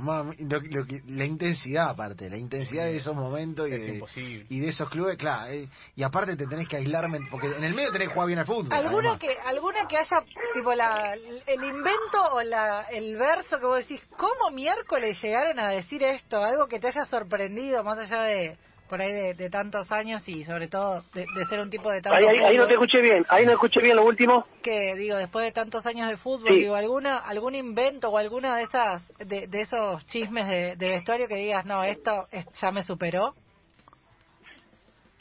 la 1.08 1.25
intensidad 1.25 1.89
aparte, 1.89 2.29
la 2.29 2.38
intensidad 2.38 2.86
de 2.86 2.98
esos 2.98 3.15
momentos 3.15 3.67
y, 3.67 3.72
de, 3.72 4.46
y 4.50 4.60
de, 4.60 4.70
esos 4.70 4.89
clubes, 4.89 5.17
claro, 5.17 5.51
eh, 5.51 5.70
y 5.96 6.03
aparte 6.03 6.36
te 6.36 6.48
tenés 6.48 6.67
que 6.67 6.77
aislarme, 6.77 7.20
porque 7.29 7.48
en 7.48 7.63
el 7.63 7.75
medio 7.75 7.91
tenés 7.91 8.08
que 8.08 8.13
jugar 8.13 8.27
bien 8.27 8.39
al 8.39 8.46
fútbol. 8.46 8.74
¿Alguna 8.74 9.20
que 9.20 9.38
alguna 9.46 9.86
que 9.88 9.98
haya, 9.98 10.24
tipo, 10.53 10.74
la, 10.74 11.13
el 11.13 11.63
invento 11.63 12.24
o 12.34 12.41
la, 12.41 12.84
el 12.91 13.15
verso 13.15 13.60
que 13.60 13.65
vos 13.65 13.77
decís, 13.77 14.01
¿cómo 14.17 14.50
miércoles 14.51 15.22
llegaron 15.22 15.60
a 15.60 15.70
decir 15.70 16.01
esto? 16.03 16.43
Algo 16.43 16.67
que 16.67 16.79
te 16.79 16.88
haya 16.88 17.05
sorprendido 17.05 17.84
más 17.84 18.00
allá 18.00 18.24
de 18.24 18.58
por 18.94 19.02
ahí 19.02 19.34
de, 19.34 19.50
tantos 19.50 19.92
años 19.92 20.22
y 20.30 20.44
sobre 20.44 20.68
todo 20.68 21.02
de, 21.16 21.26
ser 21.50 21.60
un 21.60 21.72
tipo 21.72 21.90
de 21.90 22.00
tanto 22.00 22.30
ahí, 22.30 22.38
ahí, 22.44 22.58
no 22.58 22.68
te 22.68 22.74
escuché 22.74 23.02
bien, 23.02 23.26
ahí 23.28 23.44
no 23.44 23.54
escuché 23.54 23.82
bien 23.82 23.96
lo 23.96 24.06
último. 24.06 24.46
Que 24.62 24.94
digo, 24.96 25.18
después 25.18 25.46
de 25.46 25.52
tantos 25.52 25.84
años 25.88 26.08
de 26.10 26.18
fútbol, 26.18 26.54
digo, 26.54 26.76
alguna 26.76 27.18
algún 27.18 27.56
invento 27.56 28.10
o 28.10 28.20
alguna 28.20 28.56
de 28.56 28.66
esas 28.66 29.02
de, 29.18 29.48
esos 29.52 30.06
chismes 30.10 30.78
de, 30.78 30.88
vestuario 30.88 31.28
que 31.28 31.38
digas, 31.38 31.66
no, 31.66 31.84
esto 31.84 32.28
ya 32.62 32.70
me 32.70 32.84
superó. 32.84 33.34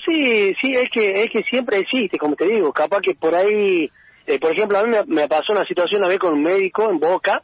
Sí, 0.04 0.54
sí, 0.60 0.74
es 0.74 0.90
que 0.90 1.22
es 1.22 1.30
que 1.32 1.42
siempre 1.44 1.78
existe, 1.78 2.18
como 2.18 2.36
te 2.36 2.44
digo, 2.44 2.74
capaz 2.74 3.00
que 3.00 3.14
por 3.14 3.34
ahí, 3.34 3.90
eh, 4.26 4.38
por 4.38 4.52
ejemplo, 4.52 4.80
a 4.80 4.84
mí 4.84 4.94
me, 5.06 5.28
pasó 5.28 5.54
una 5.54 5.64
situación 5.64 6.02
una 6.02 6.10
vez 6.10 6.18
con 6.18 6.34
un 6.34 6.42
médico 6.42 6.90
en 6.90 6.98
Boca, 6.98 7.42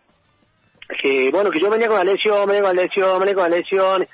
que 1.01 1.31
bueno, 1.33 1.51
que 1.51 1.59
yo 1.59 1.71
venía 1.71 1.89
con 1.89 1.97
la 1.97 2.05
lesión, 2.05 2.47
venía 2.47 2.61
con 2.61 2.77
la 2.77 2.83
lesión, 2.83 3.19
venía 3.19 3.35
con 3.35 3.51
la 3.51 3.57
lesión, 3.57 4.07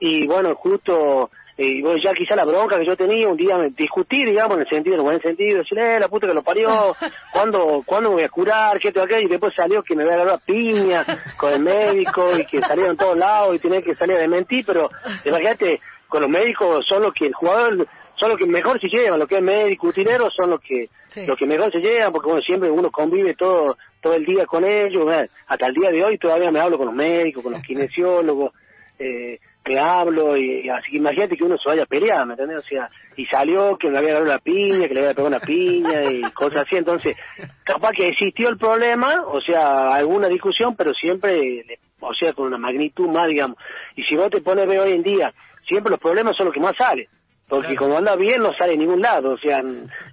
y 0.00 0.26
bueno, 0.26 0.56
justo 0.56 1.30
y 1.62 1.80
bueno, 1.80 2.00
ya 2.02 2.12
quizá 2.12 2.34
la 2.34 2.44
bronca 2.44 2.76
que 2.78 2.86
yo 2.86 2.96
tenía 2.96 3.28
un 3.28 3.36
día 3.36 3.56
discutir, 3.76 4.26
digamos, 4.26 4.56
en 4.56 4.62
el 4.62 4.68
sentido, 4.68 4.94
en 4.94 5.00
el 5.00 5.06
buen 5.06 5.22
sentido, 5.22 5.58
decir, 5.58 5.78
eh, 5.78 6.00
la 6.00 6.08
puta 6.08 6.26
que 6.26 6.34
lo 6.34 6.42
parió, 6.42 6.96
¿cuándo, 7.32 7.82
¿cuándo 7.86 8.10
me 8.10 8.16
voy 8.16 8.24
a 8.24 8.28
curar? 8.28 8.80
¿Qué 8.80 8.90
tengo 8.90 9.06
Y 9.06 9.28
después 9.28 9.54
salió 9.54 9.82
que 9.82 9.94
me 9.94 10.04
voy 10.04 10.12
a 10.12 10.16
agarrar 10.16 10.40
piña 10.44 11.06
con 11.36 11.52
el 11.52 11.60
médico 11.60 12.36
y 12.36 12.44
que 12.46 12.60
salieron 12.60 12.96
todos 12.96 13.16
lados 13.16 13.54
y 13.54 13.60
tenía 13.60 13.80
que 13.80 13.94
salir 13.94 14.18
de 14.18 14.28
mentir, 14.28 14.64
pero 14.66 14.90
imagínate, 15.24 15.80
con 16.08 16.22
los 16.22 16.30
médicos 16.30 16.84
son 16.86 17.02
los 17.02 17.14
que 17.14 17.26
el 17.26 17.34
jugador, 17.34 17.86
son 18.16 18.30
los 18.30 18.38
que 18.38 18.46
mejor 18.46 18.80
se 18.80 18.88
llevan, 18.88 19.18
lo 19.18 19.26
que 19.26 19.36
es 19.36 19.42
médico, 19.42 19.86
utilero, 19.86 20.30
son 20.30 20.50
los 20.50 20.60
que, 20.60 20.88
los 21.26 21.38
que 21.38 21.46
mejor 21.46 21.70
se 21.70 21.78
llevan, 21.78 22.12
porque 22.12 22.26
bueno, 22.26 22.42
siempre 22.42 22.70
uno 22.70 22.90
convive 22.90 23.34
todo, 23.34 23.76
todo 24.00 24.14
el 24.14 24.24
día 24.24 24.46
con 24.46 24.64
ellos, 24.64 25.06
hasta 25.46 25.66
el 25.66 25.74
día 25.74 25.90
de 25.90 26.04
hoy 26.04 26.18
todavía 26.18 26.50
me 26.50 26.60
hablo 26.60 26.76
con 26.76 26.86
los 26.86 26.94
médicos, 26.94 27.42
con 27.42 27.52
los 27.52 27.62
kinesiólogos, 27.66 28.52
eh, 28.98 29.38
que 29.64 29.78
hablo 29.78 30.36
y, 30.36 30.68
así 30.68 30.90
que 30.90 30.96
imagínate 30.96 31.36
que 31.36 31.44
uno 31.44 31.56
se 31.56 31.68
vaya 31.68 31.84
a 31.84 31.86
pelear, 31.86 32.26
¿me 32.26 32.34
entendés? 32.34 32.58
O 32.58 32.68
sea, 32.68 32.90
y 33.16 33.26
salió 33.26 33.76
que 33.76 33.90
me 33.90 33.98
había 33.98 34.14
dado 34.14 34.24
una 34.24 34.38
piña, 34.38 34.88
que 34.88 34.94
le 34.94 35.00
había 35.00 35.14
pegado 35.14 35.28
una 35.28 35.40
piña 35.40 36.10
y 36.10 36.22
cosas 36.32 36.66
así, 36.66 36.76
entonces 36.76 37.16
capaz 37.64 37.92
que 37.92 38.08
existió 38.08 38.48
el 38.48 38.58
problema, 38.58 39.22
o 39.26 39.40
sea, 39.40 39.94
alguna 39.94 40.28
discusión, 40.28 40.74
pero 40.76 40.92
siempre, 40.94 41.78
o 42.00 42.12
sea, 42.14 42.32
con 42.32 42.46
una 42.46 42.58
magnitud 42.58 43.08
más, 43.08 43.28
digamos, 43.28 43.56
y 43.94 44.02
si 44.02 44.16
vos 44.16 44.30
te 44.30 44.40
pones 44.40 44.68
ver 44.68 44.80
hoy 44.80 44.92
en 44.92 45.02
día, 45.02 45.32
siempre 45.68 45.90
los 45.90 46.00
problemas 46.00 46.36
son 46.36 46.46
los 46.46 46.54
que 46.54 46.60
más 46.60 46.76
salen, 46.76 47.06
porque 47.48 47.76
cuando 47.76 47.98
anda 47.98 48.16
bien 48.16 48.40
no 48.40 48.52
sale 48.54 48.72
en 48.72 48.80
ningún 48.80 49.00
lado, 49.00 49.32
o 49.32 49.38
sea, 49.38 49.62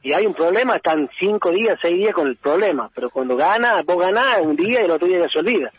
y 0.03 0.13
hay 0.13 0.25
un 0.25 0.33
problema, 0.33 0.75
están 0.75 1.09
cinco 1.19 1.51
días, 1.51 1.79
seis 1.81 1.95
días 1.95 2.13
con 2.13 2.27
el 2.27 2.35
problema, 2.35 2.89
pero 2.93 3.09
cuando 3.09 3.35
gana, 3.35 3.81
vos 3.85 3.97
ganás 3.97 4.39
un 4.41 4.55
día 4.55 4.81
y 4.81 4.85
el 4.85 4.91
otro 4.91 5.07
día 5.07 5.19
ya 5.21 5.29
se 5.29 5.39
olvida. 5.39 5.71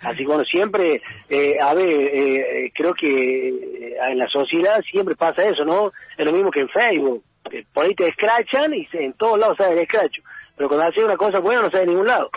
Así 0.00 0.18
que 0.18 0.26
bueno, 0.26 0.44
siempre, 0.44 1.02
eh, 1.28 1.56
a 1.60 1.74
ver, 1.74 1.88
eh, 1.88 2.72
creo 2.74 2.94
que 2.94 3.48
eh, 3.48 3.96
en 4.08 4.18
la 4.18 4.28
sociedad 4.28 4.80
siempre 4.90 5.16
pasa 5.16 5.42
eso, 5.42 5.64
¿no? 5.64 5.92
Es 6.16 6.26
lo 6.26 6.32
mismo 6.32 6.50
que 6.50 6.60
en 6.60 6.68
Facebook. 6.68 7.24
Por 7.72 7.84
ahí 7.84 7.94
te 7.94 8.08
escrachan 8.08 8.74
y 8.74 8.88
en 8.92 9.12
todos 9.14 9.38
lados 9.38 9.56
sale 9.56 9.74
el 9.74 9.82
escracho. 9.82 10.22
Pero 10.56 10.68
cuando 10.68 10.86
haces 10.86 11.04
una 11.04 11.16
cosa 11.16 11.40
buena 11.40 11.62
no 11.62 11.70
sale 11.70 11.84
en 11.84 11.90
ningún 11.90 12.06
lado. 12.06 12.30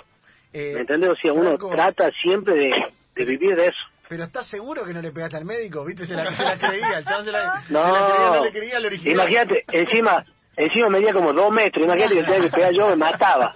¿Me 0.54 0.80
entiendes? 0.80 1.10
O 1.10 1.16
sea, 1.16 1.34
uno 1.34 1.58
trata 1.58 2.12
siempre 2.22 2.56
de, 2.56 2.72
de 3.16 3.26
vivir 3.26 3.56
de 3.56 3.66
eso. 3.66 3.94
Pero 4.08 4.26
¿estás 4.26 4.48
seguro 4.48 4.86
que 4.86 4.94
no 4.94 5.02
le 5.02 5.12
pegaste 5.12 5.38
al 5.38 5.46
médico? 5.46 5.84
¿Viste? 5.86 6.06
Se 6.06 6.14
la, 6.14 6.26
se 6.36 6.44
la 6.44 6.58
creía, 6.58 6.98
el 7.00 7.06
se 7.06 7.32
la, 7.32 7.64
no, 7.70 7.84
creía, 7.92 8.26
no 8.28 8.44
le 8.44 8.52
creía 8.52 8.78
al 8.78 8.86
original. 8.86 9.14
Imagínate, 9.14 9.66
encima, 9.72 10.26
Encima 10.56 10.90
medía 10.90 11.14
como 11.14 11.34
dos 11.34 11.52
metros, 11.52 11.84
imagínate 11.84 12.16
que 12.16 12.24
tenía 12.24 12.42
que 12.42 12.56
pegar 12.56 12.72
yo, 12.74 12.88
me 12.88 12.96
mataba. 12.96 13.54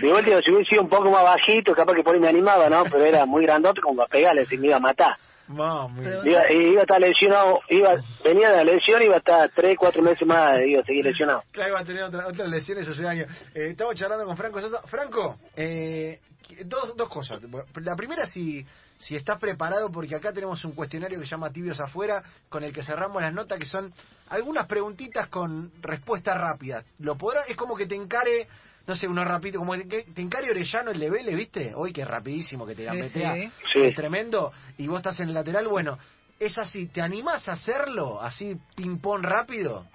De 0.00 0.10
vuelta, 0.10 0.40
si 0.42 0.50
hubiera 0.50 0.68
sido 0.68 0.82
un 0.82 0.88
poco 0.88 1.10
más 1.10 1.22
bajito, 1.22 1.74
capaz 1.74 1.94
que 1.94 2.02
por 2.02 2.14
ahí 2.14 2.20
me 2.20 2.28
animaba, 2.28 2.70
¿no? 2.70 2.84
Pero 2.84 3.04
era 3.04 3.26
muy 3.26 3.42
grandote 3.42 3.80
como 3.82 3.96
para 3.96 4.08
pegarle, 4.08 4.46
si 4.46 4.56
me 4.56 4.68
iba 4.68 4.76
a 4.76 4.80
matar. 4.80 5.16
Mami. 5.50 6.02
Iba, 6.24 6.52
iba 6.52 6.80
a 6.80 6.82
estar 6.82 7.00
lesionado, 7.00 7.60
iba, 7.68 7.94
venía 8.24 8.50
de 8.50 8.56
la 8.58 8.64
lesión, 8.64 9.02
iba 9.02 9.16
a 9.16 9.18
estar 9.18 9.50
tres, 9.54 9.76
cuatro 9.78 10.02
meses 10.02 10.26
más, 10.26 10.60
iba 10.66 10.80
a 10.80 10.84
seguir 10.84 11.04
lesionado. 11.04 11.42
Claro, 11.52 11.70
iba 11.70 11.80
a 11.80 11.84
tener 11.84 12.02
otra, 12.04 12.26
otras 12.26 12.48
lesiones 12.48 12.86
esos 12.86 13.04
años. 13.04 13.28
Eh, 13.54 13.70
estamos 13.70 13.94
charlando 13.94 14.24
con 14.24 14.36
Franco 14.36 14.60
Sosa. 14.60 14.82
Franco, 14.86 15.38
eh, 15.56 16.20
dos, 16.64 16.96
dos 16.96 17.08
cosas. 17.08 17.40
La 17.82 17.96
primera, 17.96 18.26
si, 18.26 18.64
si 18.98 19.16
estás 19.16 19.38
preparado, 19.38 19.90
porque 19.90 20.14
acá 20.14 20.32
tenemos 20.32 20.64
un 20.64 20.72
cuestionario 20.72 21.18
que 21.18 21.26
se 21.26 21.30
llama 21.30 21.50
Tibios 21.50 21.80
Afuera, 21.80 22.22
con 22.48 22.64
el 22.64 22.72
que 22.72 22.82
cerramos 22.82 23.20
las 23.20 23.32
notas, 23.32 23.58
que 23.58 23.66
son 23.66 23.92
algunas 24.28 24.66
preguntitas 24.66 25.28
con 25.28 25.72
respuesta 25.80 26.34
rápida. 26.34 26.84
¿Lo 26.98 27.16
podrá? 27.16 27.42
Es 27.42 27.56
como 27.56 27.76
que 27.76 27.86
te 27.86 27.94
encare, 27.94 28.48
no 28.90 28.96
sé, 28.96 29.06
uno 29.06 29.24
rapidito, 29.24 29.60
como 29.60 29.76
encare 29.76 30.50
Orellano 30.50 30.90
el 30.90 30.98
de 30.98 31.10
Vélez, 31.10 31.36
¿viste? 31.36 31.72
Hoy 31.76 31.92
que 31.92 32.04
rapidísimo, 32.04 32.66
que 32.66 32.74
te 32.74 32.82
gambetea, 32.82 33.36
es 33.36 33.94
tremendo, 33.94 34.52
y 34.78 34.88
vos 34.88 34.96
estás 34.96 35.20
en 35.20 35.28
el 35.28 35.34
lateral, 35.34 35.68
bueno, 35.68 35.96
es 36.40 36.58
así, 36.58 36.88
¿te 36.88 37.00
animás 37.00 37.48
a 37.48 37.52
hacerlo 37.52 38.20
así 38.20 38.56
ping-pong 38.74 39.22
rápido? 39.22 39.86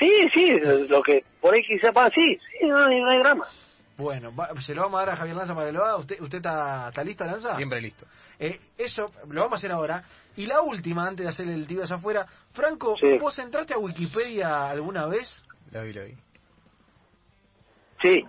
Sí, 0.00 0.10
sí, 0.34 0.50
lo 0.88 1.00
que 1.00 1.24
por 1.40 1.54
ahí 1.54 1.62
quizá 1.62 1.92
pasa, 1.92 2.10
sí, 2.12 2.24
sí, 2.38 2.66
no, 2.66 2.74
no 2.74 3.10
hay 3.10 3.18
drama. 3.20 3.46
Bueno, 3.98 4.34
se 4.62 4.74
lo 4.74 4.82
vamos 4.82 4.98
a 5.00 5.06
dar 5.06 5.14
a 5.14 5.16
Javier 5.16 5.36
Lanza 5.36 5.54
para 5.54 5.68
que 5.68 5.72
lo 5.72 5.84
haga. 5.84 5.96
¿Usted, 5.98 6.20
usted 6.20 6.38
está, 6.38 6.88
está 6.88 7.04
listo, 7.04 7.24
Lanza? 7.24 7.56
Siempre 7.56 7.80
listo. 7.80 8.04
Eh, 8.38 8.60
eso 8.76 9.10
lo 9.28 9.42
vamos 9.42 9.54
a 9.54 9.56
hacer 9.56 9.72
ahora. 9.72 10.04
Y 10.36 10.46
la 10.46 10.60
última, 10.60 11.06
antes 11.06 11.24
de 11.24 11.30
hacer 11.30 11.48
el 11.48 11.66
hacia 11.80 11.96
afuera. 11.96 12.26
Franco, 12.52 12.94
¿vos 13.18 13.38
entraste 13.38 13.72
a 13.72 13.78
Wikipedia 13.78 14.68
alguna 14.68 15.06
vez? 15.06 15.42
La 15.70 15.82
vi, 15.82 15.94
la 15.94 16.02
vi. 16.02 16.25
Sí. 18.02 18.24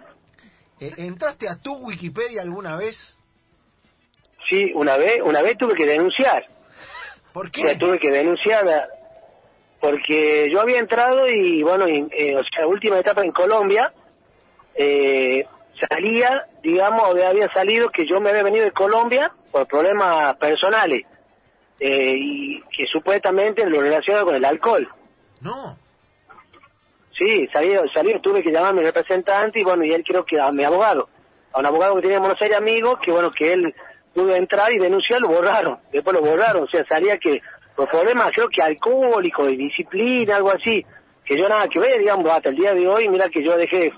Eh, 0.80 0.94
¿Entraste 0.98 1.48
a 1.50 1.58
tu 1.58 1.76
Wikipedia 1.78 2.42
alguna 2.42 2.76
vez? 2.76 2.96
Sí, 4.50 4.72
una 4.74 4.98
vez, 4.98 5.20
una 5.24 5.42
vez 5.42 5.58
tuve 5.58 5.76
que 5.76 5.86
denunciar. 5.86 6.46
¿Por 7.34 7.52
qué? 7.52 7.76
tuve 7.78 8.00
que 8.00 8.10
denunciar 8.10 8.66
porque 9.80 10.50
yo 10.52 10.62
había 10.62 10.80
entrado 10.80 11.28
y 11.30 11.62
bueno, 11.62 11.86
eh, 11.88 12.36
o 12.36 12.44
sea, 12.44 12.68
última 12.68 13.00
etapa 13.00 13.24
en 13.24 13.32
Colombia, 13.32 13.92
eh, 14.76 15.46
salía, 15.88 16.46
digamos, 16.64 17.04
había 17.24 17.52
salido 17.54 17.90
que 17.90 18.06
yo 18.08 18.20
me 18.20 18.30
había 18.30 18.44
venido 18.44 18.66
de 18.66 18.72
Colombia 18.72 19.32
por 19.52 19.68
problemas 19.68 20.36
personales 20.38 21.04
eh, 21.80 22.14
y 22.16 22.62
que 22.76 22.86
supuestamente 22.92 23.66
lo 23.70 23.82
relacionado 23.82 24.26
con 24.26 24.36
el 24.36 24.46
alcohol. 24.46 24.88
No. 25.42 25.78
Sí, 27.18 27.48
salí, 27.52 27.74
salí, 27.94 28.20
tuve 28.22 28.44
que 28.44 28.52
llamar 28.52 28.72
a 28.72 28.74
mi 28.74 28.82
representante 28.82 29.60
y 29.60 29.64
bueno, 29.64 29.84
y 29.84 29.92
él 29.92 30.04
creo 30.06 30.24
que 30.26 30.40
a 30.40 30.52
mi 30.52 30.64
abogado. 30.64 31.10
a 31.54 31.60
un 31.60 31.66
abogado 31.66 31.96
que 31.96 32.02
tenía 32.02 32.18
en 32.18 32.24
Buenos 32.24 32.42
Aires 32.42 32.58
amigos, 32.58 33.00
que 33.04 33.12
bueno, 33.12 33.32
que 33.32 33.52
él 33.52 33.74
pudo 34.14 34.36
entrar 34.36 34.72
y 34.72 34.78
denunciar, 34.80 35.20
lo 35.22 35.30
borraron, 35.30 35.80
después 35.92 36.16
lo 36.16 36.22
borraron, 36.22 36.64
o 36.64 36.68
sea, 36.68 36.86
salía 36.86 37.18
que 37.18 37.42
por 37.76 37.88
problemas 37.90 38.32
creo 38.36 38.48
que 38.50 38.62
alcohólico, 38.62 39.46
de 39.46 39.56
disciplina, 39.58 40.36
algo 40.36 40.52
así, 40.52 40.86
que 41.26 41.38
yo 41.38 41.48
nada 41.50 41.68
que 41.68 41.80
ver, 41.80 42.00
digamos, 42.00 42.26
hasta 42.32 42.50
el 42.50 42.56
día 42.56 42.74
de 42.74 42.88
hoy, 42.88 43.08
mira 43.10 43.30
que 43.30 43.44
yo 43.44 43.56
dejé 43.58 43.92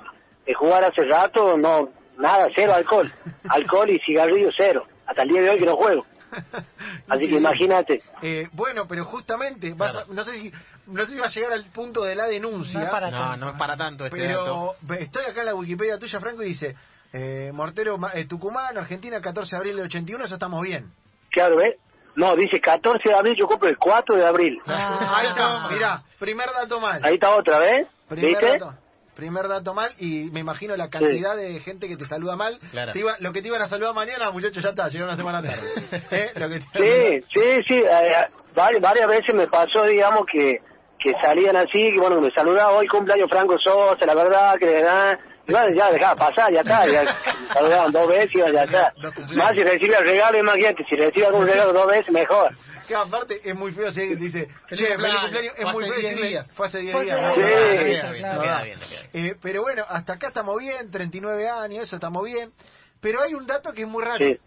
de 0.45 0.53
jugar 0.53 0.83
hace 0.83 1.03
rato, 1.05 1.57
no, 1.57 1.89
nada, 2.17 2.47
cero 2.55 2.73
alcohol, 2.75 3.11
alcohol 3.49 3.89
y 3.89 3.99
cigarrillo 3.99 4.49
cero, 4.55 4.85
hasta 5.05 5.23
el 5.23 5.29
día 5.29 5.41
de 5.41 5.49
hoy 5.51 5.59
que 5.59 5.65
no 5.65 5.75
juego. 5.75 6.05
Así 7.09 7.27
que 7.27 7.35
imagínate. 7.37 8.03
Eh, 8.21 8.47
bueno, 8.51 8.85
pero 8.87 9.03
justamente, 9.05 9.73
vas 9.75 9.95
a- 9.95 10.05
no 10.13 10.23
sé 10.23 10.31
si 10.39 10.51
no 10.89 11.05
sé 11.05 11.11
si 11.13 11.17
va 11.19 11.27
a 11.27 11.29
llegar 11.29 11.51
al 11.53 11.65
punto 11.65 12.03
de 12.03 12.15
la 12.15 12.25
denuncia. 12.27 12.79
No 12.79 12.85
es 12.85 12.91
para 12.91 13.09
No, 13.11 13.17
tanto, 13.17 13.45
no 13.45 13.51
es 13.51 13.57
para 13.57 13.77
tanto 13.77 14.05
este 14.05 14.17
pero 14.17 14.39
dato. 14.39 14.75
estoy 14.99 15.23
acá 15.25 15.39
en 15.41 15.45
la 15.47 15.55
Wikipedia 15.55 15.97
tuya, 15.97 16.19
Franco, 16.19 16.43
y 16.43 16.47
dice, 16.47 16.75
eh, 17.13 17.51
Mortero 17.53 17.97
Ma- 17.97 18.11
eh, 18.13 18.25
Tucumán, 18.25 18.77
Argentina, 18.77 19.19
14 19.21 19.51
de 19.55 19.57
abril 19.57 19.75
del 19.77 19.85
81, 19.85 20.25
eso 20.25 20.33
estamos 20.35 20.61
bien. 20.61 20.91
Claro, 21.31 21.57
¿ves? 21.57 21.75
No, 22.15 22.35
dice 22.35 22.59
14 22.59 23.07
de 23.07 23.15
abril, 23.15 23.35
yo 23.37 23.47
compro 23.47 23.69
el 23.69 23.77
4 23.77 24.15
de 24.17 24.25
abril. 24.27 24.57
Ah. 24.67 25.15
Ahí 25.17 25.27
está, 25.27 25.67
mirá, 25.69 26.03
primer 26.19 26.47
dato 26.51 26.79
mal. 26.81 26.99
Ahí 27.03 27.13
está 27.15 27.29
otra 27.35 27.59
vez, 27.59 27.87
Primer 28.07 28.27
¿viste? 28.29 28.45
dato. 28.59 28.73
Primer 29.15 29.47
dato 29.49 29.73
mal 29.73 29.91
y 29.99 30.29
me 30.31 30.39
imagino 30.39 30.77
la 30.77 30.89
cantidad 30.89 31.35
de 31.35 31.59
gente 31.59 31.89
que 31.89 31.97
te 31.97 32.05
saluda 32.05 32.37
mal. 32.37 32.57
Claro. 32.71 32.93
Te 32.93 32.99
iba- 32.99 33.17
lo 33.19 33.33
que 33.33 33.41
te 33.41 33.49
iban 33.49 33.61
a 33.61 33.67
saludar 33.67 33.93
mañana, 33.93 34.31
muchachos, 34.31 34.63
ya 34.63 34.69
está, 34.69 34.87
llegó 34.87 35.03
una 35.05 35.17
semana 35.17 35.41
tarde. 35.41 35.67
¿Eh? 36.11 36.31
Lo 36.35 36.47
que 36.47 36.59
te- 36.61 37.21
Sí, 37.21 37.25
sí, 37.33 37.63
sí, 37.67 37.73
eh, 37.79 38.27
varias, 38.55 38.81
varias 38.81 39.07
veces 39.09 39.35
me 39.35 39.47
pasó, 39.47 39.83
digamos, 39.83 40.25
que, 40.31 40.59
que 41.01 41.13
salían 41.21 41.55
así, 41.55 41.91
que 41.93 41.99
bueno, 41.99 42.19
me 42.21 42.29
saludaba 42.31 42.73
hoy 42.73 42.87
cumpleaños 42.87 43.29
Franco 43.29 43.57
Sosa, 43.57 44.05
la 44.05 44.13
verdad, 44.15 44.55
que 44.59 44.81
ah, 44.87 45.17
y 45.47 45.51
bueno, 45.51 45.67
ya 45.75 45.91
dejaba 45.91 46.15
pasar, 46.15 46.53
ya 46.53 46.61
está, 46.61 46.85
ya 46.85 47.03
saludaban 47.53 47.91
dos 47.91 48.07
veces 48.07 48.31
y 48.35 48.37
ya 48.39 48.63
está. 48.63 48.93
Más 49.35 49.55
si 49.55 49.63
recibe 49.63 49.95
el 49.97 50.05
regalo, 50.05 50.37
imagínate, 50.37 50.83
si 50.87 50.95
recibe 50.95 51.25
algún 51.27 51.47
regalo 51.47 51.73
dos 51.73 51.87
veces, 51.87 52.11
mejor. 52.11 52.51
Que 52.87 52.95
aparte 52.95 53.39
es 53.43 53.55
muy 53.55 53.71
feo 53.71 53.91
si 53.91 54.01
alguien 54.01 54.19
dice, 54.19 54.47
che, 54.69 54.75
feliz 54.97 55.15
cumpleaños, 55.21 55.53
es 55.57 55.65
muy 55.73 55.83
feo 55.85 55.93
10 55.93 56.03
decirle, 56.03 56.27
días. 56.27 56.51
fue 56.55 56.67
hace 56.67 56.79
10 56.79 56.91
Fue 56.93 57.03
días. 57.05 57.19
hace 57.19 57.41
¿no? 57.41 57.47
10 57.47 57.85
días. 57.85 58.09
Me 58.11 58.75
Sí. 59.11 59.27
Eh, 59.27 59.35
pero 59.41 59.61
bueno, 59.61 59.83
hasta 59.87 60.13
acá 60.13 60.27
estamos 60.29 60.55
bien, 60.59 60.89
39 60.91 61.47
años, 61.49 61.85
eso 61.85 61.95
estamos 61.95 62.23
bien. 62.25 62.51
Pero 62.99 63.21
hay 63.21 63.33
un 63.33 63.45
dato 63.45 63.71
que 63.73 63.83
es 63.83 63.87
muy 63.87 64.03
raro. 64.03 64.17
Sí. 64.17 64.37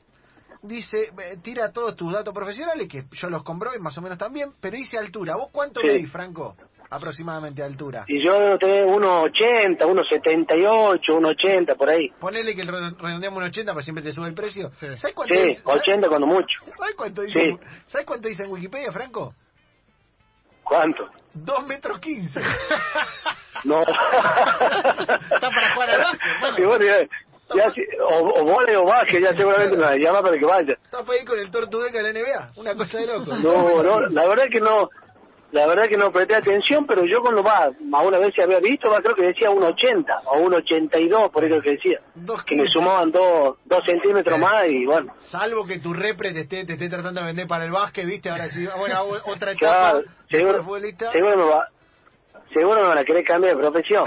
Dice, 0.63 0.97
eh, 1.19 1.37
tira 1.43 1.73
todos 1.73 1.97
tus 1.97 2.13
datos 2.13 2.33
profesionales, 2.33 2.87
que 2.89 3.05
yo 3.11 3.29
los 3.29 3.43
comprobé 3.43 3.79
más 3.81 3.99
o 3.99 4.01
menos 4.03 4.17
también, 4.17 4.53
pero 4.61 4.77
dice 4.77 4.97
altura. 4.97 5.35
¿Vos 5.37 5.49
cuánto 5.51 5.81
Sí. 5.81 5.87
medís, 5.89 6.11
Franco? 6.13 6.57
Aproximadamente 6.89 7.63
altura. 7.63 8.05
Y 8.07 8.25
yo 8.25 8.35
debo 8.39 8.59
tener 8.59 8.85
unos 8.85 9.25
80, 9.25 9.87
unos 9.87 10.07
78, 10.09 11.17
unos 11.17 11.31
80, 11.33 11.75
por 11.75 11.89
ahí. 11.89 12.11
Ponele 12.21 12.55
que 12.55 12.63
redondeamos 12.63 13.39
un 13.39 13.45
80, 13.45 13.73
pero 13.73 13.83
siempre 13.83 14.05
te 14.05 14.13
sube 14.13 14.29
el 14.29 14.35
precio. 14.35 14.71
Sí. 14.77 14.87
¿Sabes 14.99 15.15
cuánto, 15.15 15.35
Sí, 15.35 15.43
dice, 15.43 15.63
¿sabes- 15.63 15.81
80 15.83 16.09
cuando 16.09 16.27
mucho. 16.29 16.59
¿sabes 16.77 16.95
cuánto 16.97 17.23
dice, 17.23 17.41
Sí. 17.41 17.59
¿sabes 17.87 18.07
cuánto 18.07 18.29
dice 18.29 18.45
en 18.45 18.51
Wikipedia, 18.53 18.93
Franco? 18.93 19.35
¿Cuánto? 20.63 21.09
2 21.35 21.67
metros 21.67 21.99
15. 21.99 22.41
No. 23.65 23.81
Está 23.83 25.51
para 25.51 25.75
jugar 25.75 25.91
al 25.91 26.19
básquet, 26.41 26.67
bueno. 26.67 26.85
Bueno, 27.53 27.69
ya, 27.69 27.75
si- 27.75 27.87
o, 28.01 28.41
o 28.41 28.45
vole 28.45 28.77
o 28.77 28.85
baje, 28.85 29.21
ya 29.21 29.33
seguramente 29.37 29.77
me 29.77 29.99
llama 29.99 30.23
para 30.23 30.39
que 30.39 30.45
vaya. 30.47 30.73
Está 30.73 31.05
para 31.05 31.19
ahí 31.19 31.25
con 31.25 31.39
el 31.39 31.51
Tortugueca 31.51 31.99
de 32.03 32.13
la 32.13 32.21
NBA. 32.21 32.53
Una 32.57 32.75
cosa 32.75 32.99
de 32.99 33.07
loco. 33.07 33.37
No, 33.37 33.83
no, 33.83 34.01
la 34.01 34.27
verdad 34.27 34.45
que 34.51 34.61
no, 34.61 34.89
la 35.53 35.67
verdad 35.67 35.85
que 35.89 35.97
no 35.99 36.11
presté 36.11 36.35
atención, 36.37 36.87
pero 36.87 37.05
yo 37.05 37.21
cuando 37.21 37.43
va, 37.43 37.71
más 37.85 38.05
una 38.07 38.17
vez 38.19 38.35
se 38.35 38.43
había 38.43 38.59
visto, 38.59 38.91
va, 38.91 39.03
creo 39.03 39.15
que 39.15 39.27
decía 39.27 39.51
un 39.51 39.63
80 39.63 40.21
o 40.33 40.39
un 40.39 40.55
82, 40.55 41.31
por 41.31 41.45
eso 41.45 41.61
que 41.61 41.73
decía, 41.73 42.01
Dos 42.15 42.43
que 42.45 42.57
me 42.57 42.63
15. 42.63 42.73
sumaban 42.73 43.11
dos, 43.11 43.59
dos 43.67 43.85
centímetros 43.85 44.39
más 44.39 44.63
y 44.69 44.87
bueno, 44.87 45.13
Salvo 45.19 45.67
que 45.67 45.79
tu 45.79 45.93
repre 45.93 46.33
te 46.33 46.41
esté, 46.41 46.65
te 46.65 46.73
esté 46.73 46.89
tratando 46.89 47.21
de 47.21 47.27
vender 47.27 47.47
para 47.47 47.65
el 47.67 47.71
básquet, 47.71 48.07
¿viste? 48.07 48.31
Ahora 48.31 48.49
sí, 48.49 48.67
bueno, 48.79 48.97
hago 48.97 49.11
otra 49.27 49.53
etapa. 49.53 49.91
claro, 49.91 50.03
seguro, 50.31 50.65
seguro 51.13 51.37
me 51.37 51.45
va, 51.45 51.69
seguro 52.53 52.81
me 52.83 52.89
van 52.89 52.99
a 52.99 53.05
querer 53.05 53.25
cambiar 53.25 53.57
de 53.57 53.63
profesión. 53.63 54.05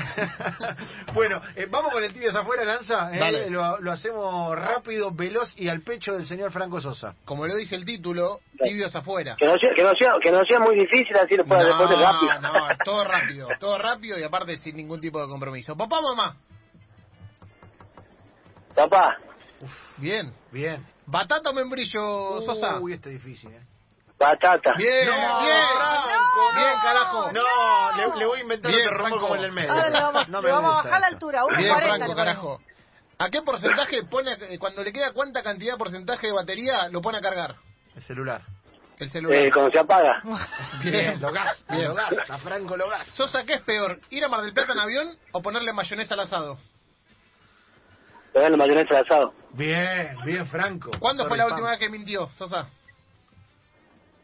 bueno, 1.14 1.42
eh, 1.56 1.68
vamos 1.70 1.92
con 1.92 2.04
el 2.04 2.14
tibios 2.14 2.36
afuera, 2.36 2.64
Lanza. 2.64 3.10
eh, 3.14 3.50
lo, 3.50 3.80
lo 3.80 3.92
hacemos 3.92 4.56
rápido, 4.58 5.12
veloz 5.12 5.54
y 5.58 5.68
al 5.70 5.82
pecho 5.82 6.14
del 6.14 6.26
señor 6.26 6.52
Franco 6.52 6.80
Sosa. 6.80 7.16
Como 7.26 7.46
lo 7.48 7.56
dice 7.56 7.76
el 7.76 7.86
título, 7.86 8.40
tibios 8.64 8.96
afuera. 8.96 9.36
Que 9.38 9.46
no 9.48 9.58
sea, 9.58 9.70
que 9.76 9.84
no 9.84 9.94
sea, 9.98 10.14
que 10.22 10.32
no 10.32 10.40
sea 10.46 10.60
muy 10.60 10.76
difícil 10.76 11.16
así 11.18 11.36
después 11.36 11.60
de 11.62 11.68
deporte 11.68 11.96
rápido. 11.96 12.42
no, 12.42 12.54
todo 12.86 13.04
rápido, 13.06 13.48
todo 13.60 13.78
rápido 13.78 14.20
y 14.20 14.24
aparte 14.24 14.58
sin 14.58 14.76
ningún 14.76 15.00
tipo 15.02 15.22
de 15.22 15.28
compromiso. 15.28 15.76
Papá, 15.76 16.02
mamá, 16.02 16.38
Papá, 18.76 19.18
bien. 19.98 20.34
Bien. 20.52 20.86
¿Batata 21.06 21.52
o 21.52 21.54
membrillo, 21.54 22.42
Sosa? 22.46 22.80
Uy, 22.82 22.94
esto 22.94 23.10
es 23.10 23.24
difícil, 23.24 23.52
¿eh? 23.54 23.62
batata. 24.20 24.74
Bien, 24.78 25.06
No, 25.06 25.40
bien, 25.42 25.64
Franco, 25.78 26.56
bien, 26.56 26.74
carajo. 26.84 27.32
No, 27.32 27.42
le, 28.14 28.20
le 28.20 28.26
voy 28.26 28.40
a 28.40 28.42
inventar 28.44 28.72
Bien, 28.72 28.88
otro 28.88 28.98
rumbo 28.98 29.08
Franco. 29.10 29.22
como 29.22 29.36
el 29.36 29.42
del 29.42 29.52
medio. 29.52 29.72
Ahora 29.72 29.90
le 29.90 30.00
vamos, 30.02 30.30
No 30.30 30.42
le 30.42 30.48
me 30.48 30.54
vamos 30.54 30.72
a 30.72 30.74
gusta 30.76 30.90
bajar 30.90 31.02
la 31.02 31.08
esto. 31.08 31.16
altura, 31.16 31.42
1.40. 31.44 31.58
Bien, 31.58 31.68
le 31.68 31.76
Franco, 31.76 31.90
ponemos. 31.98 32.16
carajo. 32.16 32.62
¿A 33.18 33.30
qué 33.30 33.42
porcentaje 33.42 34.04
pone, 34.04 34.32
eh, 34.50 34.60
cuando 34.60 34.84
le 34.84 34.92
queda 34.92 35.14
cuánta 35.14 35.42
cantidad 35.42 35.74
de 35.74 35.78
porcentaje 35.78 36.28
de 36.28 36.34
batería, 36.34 36.90
lo 36.90 37.02
pone 37.02 37.18
a 37.18 37.22
cargar? 37.22 37.56
El 37.96 38.02
celular. 38.02 38.42
El 39.00 39.10
celular. 39.12 39.38
Eh, 39.40 39.52
cuando 39.52 39.72
se 39.72 39.80
apaga. 39.80 40.22
Bien, 40.84 41.20
lo 41.22 41.32
gasta, 41.32 41.76
Bien. 41.76 41.88
lo 41.90 41.96
gasta, 41.96 42.38
Franco 42.40 42.76
lo 42.78 42.90
gasta. 42.90 43.12
Sosa, 43.14 43.46
¿qué 43.46 43.54
es 43.56 43.62
peor? 43.62 44.00
¿Ir 44.10 44.24
a 44.26 44.28
Mar 44.28 44.42
del 44.42 44.54
Plata 44.54 44.74
en 44.74 44.80
avión 44.80 45.18
o 45.32 45.42
ponerle 45.42 45.72
mayonesa 45.74 46.14
al 46.14 46.22
asado? 46.22 46.58
Le 48.34 48.42
dan 48.42 48.52
la 48.52 48.58
mayonesa 48.58 48.98
al 48.98 49.06
asado. 49.06 49.34
Bien, 49.52 50.18
bien, 50.26 50.46
Franco. 50.48 50.92
¿Cuándo 51.00 51.26
fue 51.28 51.38
la 51.38 51.48
última 51.48 51.70
vez 51.72 51.80
que 51.80 51.90
mintió, 51.90 52.30
Sosa? 52.38 52.68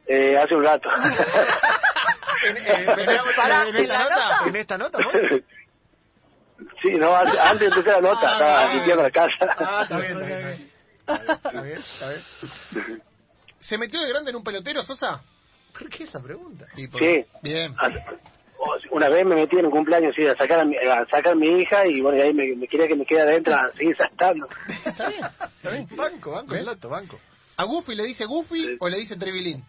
Eh, 0.05 0.37
hace 0.37 0.53
un 0.55 0.65
rato. 0.65 0.89
En, 2.43 2.57
en- 2.57 3.35
Pará, 3.35 3.67
en 3.67 3.75
¿en 3.75 3.83
esta 3.83 3.99
nota, 4.03 4.15
nota? 4.15 4.47
en 4.49 4.55
esta 4.55 4.77
nota, 4.77 4.97
¿vos? 5.03 5.13
sí, 6.81 6.91
no, 6.93 7.15
antes, 7.15 7.39
antes 7.39 7.59
de 7.59 7.65
empezar 7.79 8.01
la 8.01 8.09
nota, 8.09 8.27
Ah, 8.29 8.33
estaba 8.33 8.61
bien. 8.65 8.75
limpiando 8.77 9.03
la 9.03 9.11
casa. 9.11 9.55
Ah, 9.59 9.79
está 9.83 9.99
bien, 9.99 10.11
está 10.21 10.37
bien. 10.37 10.71
Está 11.11 11.61
bien, 11.63 11.77
está 11.79 12.09
bien. 12.09 13.01
¿Se 13.59 13.77
metió 13.77 13.99
de 14.01 14.09
grande 14.09 14.29
en 14.29 14.37
un 14.37 14.43
pelotero, 14.43 14.81
Sosa? 14.83 15.21
¿Por 15.77 15.89
qué 15.89 16.03
esa 16.03 16.21
pregunta? 16.21 16.65
Sí. 16.75 16.87
Sí. 16.99 17.25
Bien. 17.41 17.73
Una 18.91 19.09
vez 19.09 19.25
me 19.25 19.35
metí 19.35 19.57
en 19.57 19.65
un 19.65 19.71
cumpleaños 19.71 20.13
sí, 20.15 20.25
a 20.25 20.35
sacar 20.37 20.59
a 20.61 20.65
mi, 20.65 20.77
a 20.77 21.05
sacar 21.07 21.29
a 21.33 21.35
mi 21.35 21.47
hija 21.59 21.81
y 21.87 21.99
bueno, 22.01 22.17
y 22.17 22.21
ahí 22.21 22.33
me, 22.33 22.55
me 22.55 22.67
quería 22.67 22.87
que 22.87 22.95
me 22.95 23.05
quede 23.05 23.21
adentro 23.21 23.55
a 23.55 23.69
seguir 23.71 23.95
saltando. 23.97 24.47
Está 24.85 25.09
bien, 25.09 25.23
está 25.25 25.69
bien. 25.71 25.87
Banco, 25.95 26.31
banco, 26.31 26.55
el 26.55 26.65
dato, 26.65 26.87
banco. 26.89 27.19
¿A 27.57 27.63
Goofy 27.65 27.95
le 27.95 28.03
dice 28.03 28.25
Goofy 28.25 28.63
Sí. 28.63 28.77
o 28.79 28.87
le 28.87 28.97
dice 28.97 29.15
Tribilín? 29.17 29.63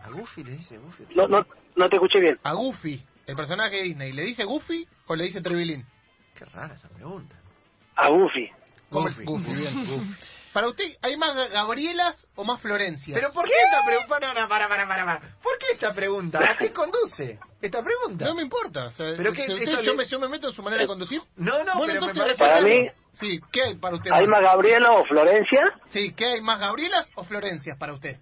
A 0.00 0.10
Goofy 0.10 0.44
le 0.44 0.52
dice 0.52 0.78
Goofy. 0.78 1.04
No, 1.14 1.26
no, 1.28 1.46
no 1.76 1.88
te 1.88 1.96
escuché 1.96 2.20
bien. 2.20 2.38
A 2.42 2.52
Goofy, 2.52 3.04
el 3.26 3.36
personaje 3.36 3.76
de 3.76 3.82
Disney, 3.82 4.12
¿le 4.12 4.22
dice 4.22 4.44
Goofy 4.44 4.86
o 5.06 5.16
le 5.16 5.24
dice 5.24 5.40
Tribilín? 5.40 5.84
Qué 6.34 6.44
rara 6.44 6.74
esa 6.74 6.88
pregunta. 6.88 7.36
A 7.96 8.08
Goofy. 8.08 8.48
Goofy. 8.90 9.24
Goofy, 9.24 9.54
bien. 9.54 10.16
Para 10.52 10.68
usted, 10.68 10.84
¿hay 11.02 11.16
más 11.16 11.34
Gabrielas 11.50 12.26
o 12.34 12.42
más 12.42 12.60
Florencias? 12.60 13.16
Pero 13.20 13.32
¿por 13.32 13.44
qué, 13.44 13.52
esta 13.52 13.84
pregunta? 13.84 14.18
No, 14.18 14.40
no, 14.40 14.48
para, 14.48 14.66
para, 14.66 14.88
para, 14.88 15.04
para. 15.04 15.20
¿Por 15.42 15.58
qué 15.58 15.66
esta 15.74 15.92
pregunta? 15.94 16.40
¿A 16.42 16.56
qué 16.56 16.72
conduce 16.72 17.38
esta 17.60 17.82
pregunta? 17.84 18.24
No 18.24 18.34
me 18.34 18.42
importa. 18.42 18.86
O 18.86 18.90
sea, 18.92 19.12
¿Pero 19.16 19.32
qué? 19.34 19.44
si 19.46 19.52
usted- 19.52 19.68
Esto 19.68 19.82
yo, 19.82 19.90
le- 19.92 19.98
me, 19.98 20.06
yo 20.06 20.18
me 20.18 20.28
meto 20.28 20.48
en 20.48 20.54
su 20.54 20.62
manera 20.62 20.82
de 20.82 20.88
conducir. 20.88 21.20
No, 21.36 21.62
no, 21.64 21.76
Bueno, 21.76 21.92
pero 21.92 22.00
me 22.06 22.10
entonces, 22.12 22.16
parece... 22.38 22.38
Para 22.38 22.60
mí, 22.62 22.88
Sí, 23.12 23.40
¿qué 23.52 23.62
hay 23.62 23.74
para 23.76 23.96
usted? 23.96 24.10
¿hay 24.10 24.26
más 24.26 24.40
Gabriela 24.40 24.92
o 24.92 25.04
Florencia? 25.04 25.60
Sí, 25.86 26.12
¿qué 26.14 26.24
hay 26.24 26.40
más 26.40 26.58
Gabrielas 26.58 27.08
o 27.14 27.24
Florencias 27.24 27.76
para 27.76 27.92
usted? 27.92 28.16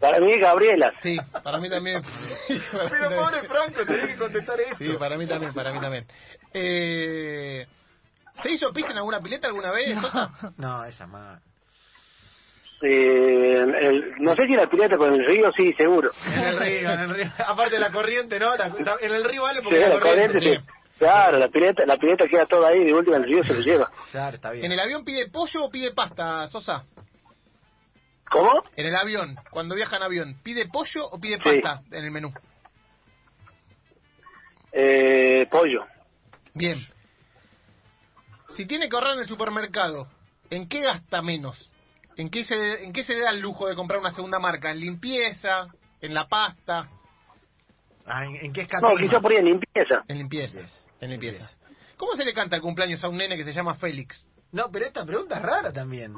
Para 0.00 0.18
mí, 0.18 0.38
Gabriela. 0.38 0.92
Sí, 1.02 1.18
para 1.42 1.58
mí 1.58 1.68
también. 1.68 2.02
Sí, 2.46 2.58
para 2.72 2.84
mí 2.84 2.90
Pero 2.90 3.02
también. 3.10 3.22
pobre 3.22 3.42
Franco, 3.48 3.86
tenés 3.86 4.06
que 4.06 4.16
contestar 4.16 4.60
esto. 4.60 4.76
Sí, 4.78 4.88
para 4.98 5.16
mí 5.18 5.26
también, 5.26 5.52
para 5.52 5.72
mí 5.72 5.80
también. 5.80 6.06
Eh, 6.54 7.66
¿Se 8.42 8.50
hizo 8.50 8.72
pis 8.72 8.86
en 8.88 8.96
alguna 8.96 9.20
pileta 9.20 9.46
alguna 9.48 9.70
vez, 9.70 9.98
Sosa? 10.00 10.30
No, 10.56 10.84
esa 10.84 11.06
más. 11.06 11.40
Eh, 12.82 13.58
el- 13.62 14.14
no 14.20 14.34
sé 14.34 14.46
si 14.46 14.54
la 14.54 14.66
pileta 14.68 14.96
con 14.96 15.12
el 15.12 15.24
río, 15.26 15.50
sí, 15.54 15.72
seguro. 15.74 16.10
En 16.26 16.38
el 16.40 16.58
río, 16.58 16.90
en 16.90 17.00
el 17.00 17.10
río. 17.14 17.32
Aparte 17.46 17.74
de 17.74 17.80
la 17.80 17.92
corriente, 17.92 18.38
¿no? 18.40 18.56
La- 18.56 18.72
en 19.00 19.12
el 19.14 19.24
río 19.24 19.42
vale 19.42 19.58
Sí, 19.58 19.64
porque 19.64 19.80
la 19.80 19.88
la 19.90 20.00
corriente... 20.00 20.32
corriente, 20.38 20.62
sí. 20.66 20.76
Claro, 20.98 21.38
la 21.38 21.48
pileta, 21.48 21.84
la 21.86 21.96
pileta 21.96 22.26
queda 22.28 22.44
toda 22.46 22.68
ahí, 22.68 22.84
de 22.84 22.92
última 22.92 23.16
el 23.16 23.24
río 23.24 23.42
se 23.42 23.54
lo 23.54 23.60
lleva. 23.60 23.90
Claro, 24.12 24.36
está 24.36 24.50
bien. 24.50 24.66
¿En 24.66 24.72
el 24.72 24.80
avión 24.80 25.02
pide 25.04 25.28
pollo 25.30 25.64
o 25.64 25.70
pide 25.70 25.92
pasta, 25.92 26.46
Sosa? 26.48 26.84
¿Cómo? 28.30 28.62
En 28.76 28.86
el 28.86 28.94
avión, 28.96 29.36
cuando 29.50 29.74
viaja 29.74 29.96
en 29.96 30.02
avión, 30.04 30.40
¿pide 30.42 30.68
pollo 30.68 31.06
o 31.10 31.18
pide 31.20 31.36
Sí. 31.38 31.42
pasta 31.60 31.82
en 31.90 32.04
el 32.04 32.10
menú? 32.10 32.32
Eh, 34.72 35.46
pollo. 35.50 35.84
Bien. 36.54 36.78
Si 38.56 38.66
tiene 38.66 38.88
que 38.88 38.96
ahorrar 38.96 39.14
en 39.14 39.20
el 39.20 39.26
supermercado, 39.26 40.06
¿en 40.50 40.68
qué 40.68 40.80
gasta 40.80 41.22
menos? 41.22 41.70
¿En 42.16 42.30
qué 42.30 42.44
se, 42.44 42.84
en 42.84 42.92
qué 42.92 43.04
se 43.04 43.18
da 43.18 43.30
el 43.30 43.40
lujo 43.40 43.66
de 43.68 43.74
comprar 43.74 44.00
una 44.00 44.10
segunda 44.12 44.38
marca? 44.38 44.70
¿En 44.70 44.80
limpieza? 44.80 45.66
¿En 46.00 46.14
la 46.14 46.28
pasta? 46.28 46.88
Ah, 48.06 48.24
¿en, 48.24 48.36
en 48.36 48.52
qué 48.52 48.60
No, 48.62 48.66
escatima? 48.66 49.00
quizá 49.00 49.20
por 49.20 49.32
ahí 49.32 49.38
en 49.38 49.44
limpieza. 49.46 50.02
En 50.08 50.18
limpieza. 50.18 50.58
Limpieza. 50.60 50.84
En 51.00 51.10
limpieza. 51.10 51.50
¿Cómo 51.96 52.14
se 52.14 52.24
le 52.24 52.32
canta 52.34 52.56
el 52.56 52.62
cumpleaños 52.62 53.02
a 53.04 53.08
un 53.08 53.16
nene 53.16 53.36
que 53.36 53.44
se 53.44 53.52
llama 53.52 53.74
Félix? 53.74 54.26
No, 54.52 54.70
pero 54.70 54.86
esta 54.86 55.04
pregunta 55.04 55.36
es 55.36 55.42
rara 55.42 55.72
también. 55.72 56.14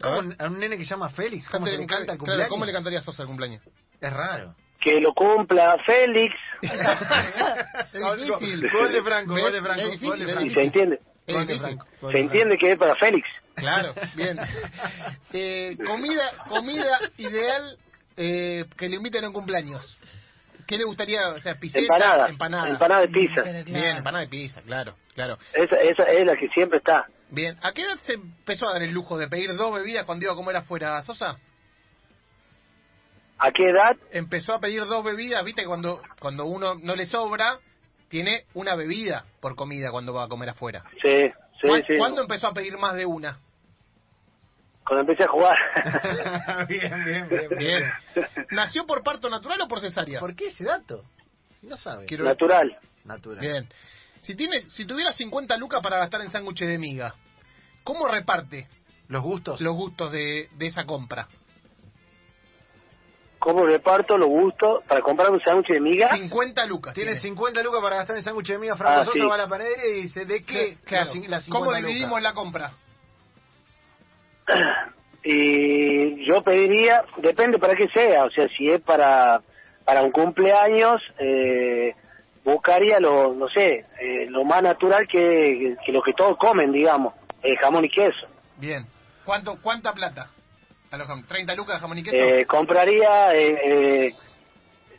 A 0.00 0.14
¿Cómo 0.16 0.32
a 0.38 0.46
un 0.46 0.58
nene 0.58 0.76
que 0.78 0.84
se 0.84 0.90
llama 0.90 1.08
Félix, 1.10 1.48
¿cómo 1.48 1.66
se 1.66 1.72
le 1.76 1.86
canta 1.86 1.96
el 1.98 2.06
Claro, 2.06 2.18
cumpleaños? 2.18 2.48
¿Cómo 2.48 2.64
le 2.64 2.72
cantaría 2.72 3.00
Sosa 3.02 3.22
el 3.22 3.28
cumpleaños? 3.28 3.62
Es 4.00 4.12
raro. 4.12 4.54
Que 4.80 5.00
lo 5.00 5.12
cumpla 5.12 5.76
Félix. 5.84 6.34
Gol, 7.94 8.28
gol- 8.28 8.70
gol 8.72 8.92
de 8.92 9.02
Franco, 9.02 9.32
gol 9.36 9.52
de 9.52 9.60
Franco, 9.60 9.80
Es 9.82 9.90
difícil, 9.92 10.08
gol 10.08 10.18
de 10.18 10.24
es 10.24 10.30
Y 10.30 10.32
Franco. 10.34 10.54
se 10.54 10.62
entiende. 10.62 11.00
Es. 11.26 11.34
Franco, 11.60 11.86
Se 12.00 12.06
de 12.06 12.20
entiende 12.20 12.56
que 12.58 12.70
es 12.70 12.78
para 12.78 12.94
Félix. 12.96 13.28
Claro, 13.54 13.92
bien. 14.14 14.38
Eh, 15.32 15.76
comida, 15.84 16.30
comida 16.48 16.98
ideal 17.18 17.76
eh, 18.16 18.64
que 18.76 18.88
le 18.88 18.96
inviten 18.96 19.24
a 19.24 19.28
un 19.28 19.34
cumpleaños. 19.34 19.98
¿Qué 20.66 20.78
le 20.78 20.84
gustaría? 20.84 21.28
O 21.30 21.38
sea, 21.40 21.56
Empanada. 21.60 22.28
empanada. 22.28 22.68
Empanada 22.70 23.00
de 23.02 23.08
pizza. 23.08 23.42
Claro. 23.42 23.64
Bien, 23.64 23.96
empanada 23.98 24.24
de 24.24 24.30
pizza, 24.30 24.60
claro, 24.62 24.94
claro. 25.14 25.38
Esa, 25.52 25.76
esa 25.76 26.02
es 26.04 26.26
la 26.26 26.36
que 26.36 26.48
siempre 26.48 26.78
está. 26.78 27.06
Bien, 27.30 27.58
¿a 27.62 27.72
qué 27.72 27.82
edad 27.82 27.98
se 28.00 28.14
empezó 28.14 28.66
a 28.68 28.72
dar 28.72 28.82
el 28.82 28.92
lujo 28.92 29.18
de 29.18 29.28
pedir 29.28 29.50
dos 29.56 29.74
bebidas 29.74 30.04
cuando 30.04 30.24
iba 30.24 30.32
a 30.32 30.36
comer 30.36 30.56
afuera, 30.56 31.02
Sosa? 31.02 31.38
¿A 33.38 33.50
qué 33.52 33.64
edad? 33.70 33.96
Empezó 34.12 34.54
a 34.54 34.60
pedir 34.60 34.80
dos 34.86 35.04
bebidas, 35.04 35.44
viste, 35.44 35.62
que 35.62 35.68
cuando, 35.68 36.02
cuando 36.20 36.46
uno 36.46 36.74
no 36.74 36.96
le 36.96 37.06
sobra, 37.06 37.58
tiene 38.08 38.44
una 38.54 38.74
bebida 38.74 39.26
por 39.40 39.54
comida 39.54 39.90
cuando 39.90 40.12
va 40.14 40.24
a 40.24 40.28
comer 40.28 40.48
afuera. 40.48 40.82
Sí, 41.02 41.28
sí, 41.60 41.66
¿Cuán- 41.68 41.84
sí. 41.86 41.96
¿Cuándo 41.98 42.22
empezó 42.22 42.48
a 42.48 42.52
pedir 42.54 42.76
más 42.78 42.94
de 42.96 43.06
una? 43.06 43.38
Cuando 44.84 45.02
empecé 45.02 45.24
a 45.24 45.28
jugar. 45.28 45.56
bien, 46.68 47.04
bien, 47.04 47.28
bien, 47.28 47.48
Bien. 47.58 47.92
¿Nació 48.50 48.86
por 48.86 49.02
parto 49.04 49.28
natural 49.28 49.60
o 49.60 49.68
por 49.68 49.80
cesárea? 49.80 50.18
¿Por 50.18 50.34
qué 50.34 50.46
ese 50.48 50.64
dato? 50.64 51.04
No 51.62 51.76
sabe. 51.76 52.06
Quiero- 52.06 52.24
Natural. 52.24 52.76
Natural. 53.04 53.40
Bien. 53.40 53.68
Si 54.22 54.34
tiene, 54.34 54.62
si 54.62 54.84
tuviera 54.84 55.12
50 55.12 55.56
lucas 55.56 55.80
para 55.82 55.98
gastar 55.98 56.20
en 56.22 56.30
sándwiches 56.30 56.68
de 56.68 56.78
miga, 56.78 57.14
¿cómo 57.84 58.06
reparte 58.08 58.66
Los 59.08 59.22
gustos. 59.22 59.60
los 59.60 59.74
gustos 59.74 60.12
de, 60.12 60.48
de 60.56 60.66
esa 60.66 60.84
compra? 60.84 61.28
¿Cómo 63.38 63.64
reparto 63.64 64.18
los 64.18 64.26
gustos 64.28 64.82
para 64.88 65.00
comprar 65.00 65.30
un 65.30 65.40
sándwich 65.40 65.68
de 65.68 65.80
miga? 65.80 66.16
50 66.16 66.66
lucas. 66.66 66.92
Tiene 66.94 67.12
tiene. 67.12 67.22
50 67.28 67.62
lucas 67.62 67.80
para 67.80 67.96
gastar 67.96 68.16
en 68.16 68.22
sándwich 68.24 68.48
de 68.48 68.58
miga. 68.58 68.74
Franco 68.74 69.00
Ah, 69.00 69.04
Sosa 69.04 69.12
sí. 69.20 69.26
va 69.26 69.34
a 69.36 69.38
la 69.38 69.48
panadería 69.48 69.86
y 69.86 70.02
dice, 70.02 70.24
¿de 70.24 70.42
qué? 70.42 70.76
Claro. 70.84 71.06
Los 71.06 71.14
cin- 71.14 71.28
las 71.28 71.44
50 71.44 71.50
¿Cómo 71.50 71.64
lucas. 71.70 71.86
dividimos 71.86 72.20
la 72.22 72.34
compra? 72.34 72.72
Y 75.24 76.24
yo 76.26 76.42
pediría, 76.42 77.04
depende 77.18 77.58
para 77.58 77.74
qué 77.74 77.88
sea, 77.92 78.24
o 78.24 78.30
sea, 78.30 78.46
si 78.56 78.68
es 78.70 78.80
para 78.80 79.42
para 79.84 80.02
un 80.02 80.12
cumpleaños, 80.12 81.02
eh, 81.18 81.92
buscaría 82.52 82.98
lo, 83.00 83.34
no 83.34 83.48
sé, 83.48 83.84
eh, 84.00 84.26
lo 84.28 84.44
más 84.44 84.62
natural 84.62 85.06
que, 85.06 85.76
que 85.84 85.92
lo 85.92 86.02
que 86.02 86.12
todos 86.12 86.36
comen, 86.38 86.72
digamos, 86.72 87.14
el 87.42 87.56
jamón 87.58 87.84
y 87.84 87.88
queso. 87.90 88.26
Bien. 88.56 88.86
¿Cuánto, 89.24 89.58
¿Cuánta 89.60 89.92
plata? 89.92 90.30
A 90.90 90.96
los 90.96 91.06
jam- 91.08 91.26
¿30 91.26 91.54
lucas 91.56 91.76
de 91.76 91.80
jamón 91.80 91.98
y 91.98 92.02
queso? 92.02 92.16
Eh, 92.16 92.46
compraría, 92.46 93.34
eh, 93.34 93.58
eh, 94.08 94.14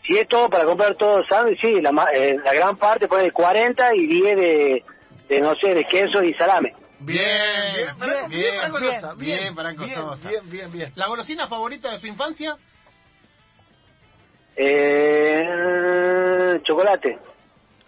si 0.05 0.17
es 0.17 0.27
todo 0.27 0.49
para 0.49 0.65
comprar 0.65 0.95
todo 0.95 1.23
sándwich, 1.27 1.59
sí, 1.61 1.81
la, 1.81 1.91
ma- 1.91 2.11
eh, 2.13 2.37
la 2.43 2.53
gran 2.53 2.77
parte 2.77 3.07
pone 3.07 3.31
40 3.31 3.95
y 3.95 4.05
10 4.07 4.35
de, 4.37 4.83
de, 5.29 5.39
no 5.39 5.55
sé, 5.55 5.73
de 5.73 5.85
queso 5.85 6.23
y 6.23 6.33
salame. 6.35 6.73
Bien, 6.99 7.25
Bien, 7.73 7.95
bien, 7.97 8.29
bien, 8.29 8.71
bien, 9.17 9.55
bien, 9.77 9.95
bien, 10.21 10.49
bien, 10.49 10.71
bien. 10.71 10.91
¿La 10.95 11.07
golosina 11.07 11.47
favorita 11.47 11.91
de 11.91 11.99
su 11.99 12.07
infancia? 12.07 12.55
Eh, 15.41 16.59
chocolate. 16.63 17.17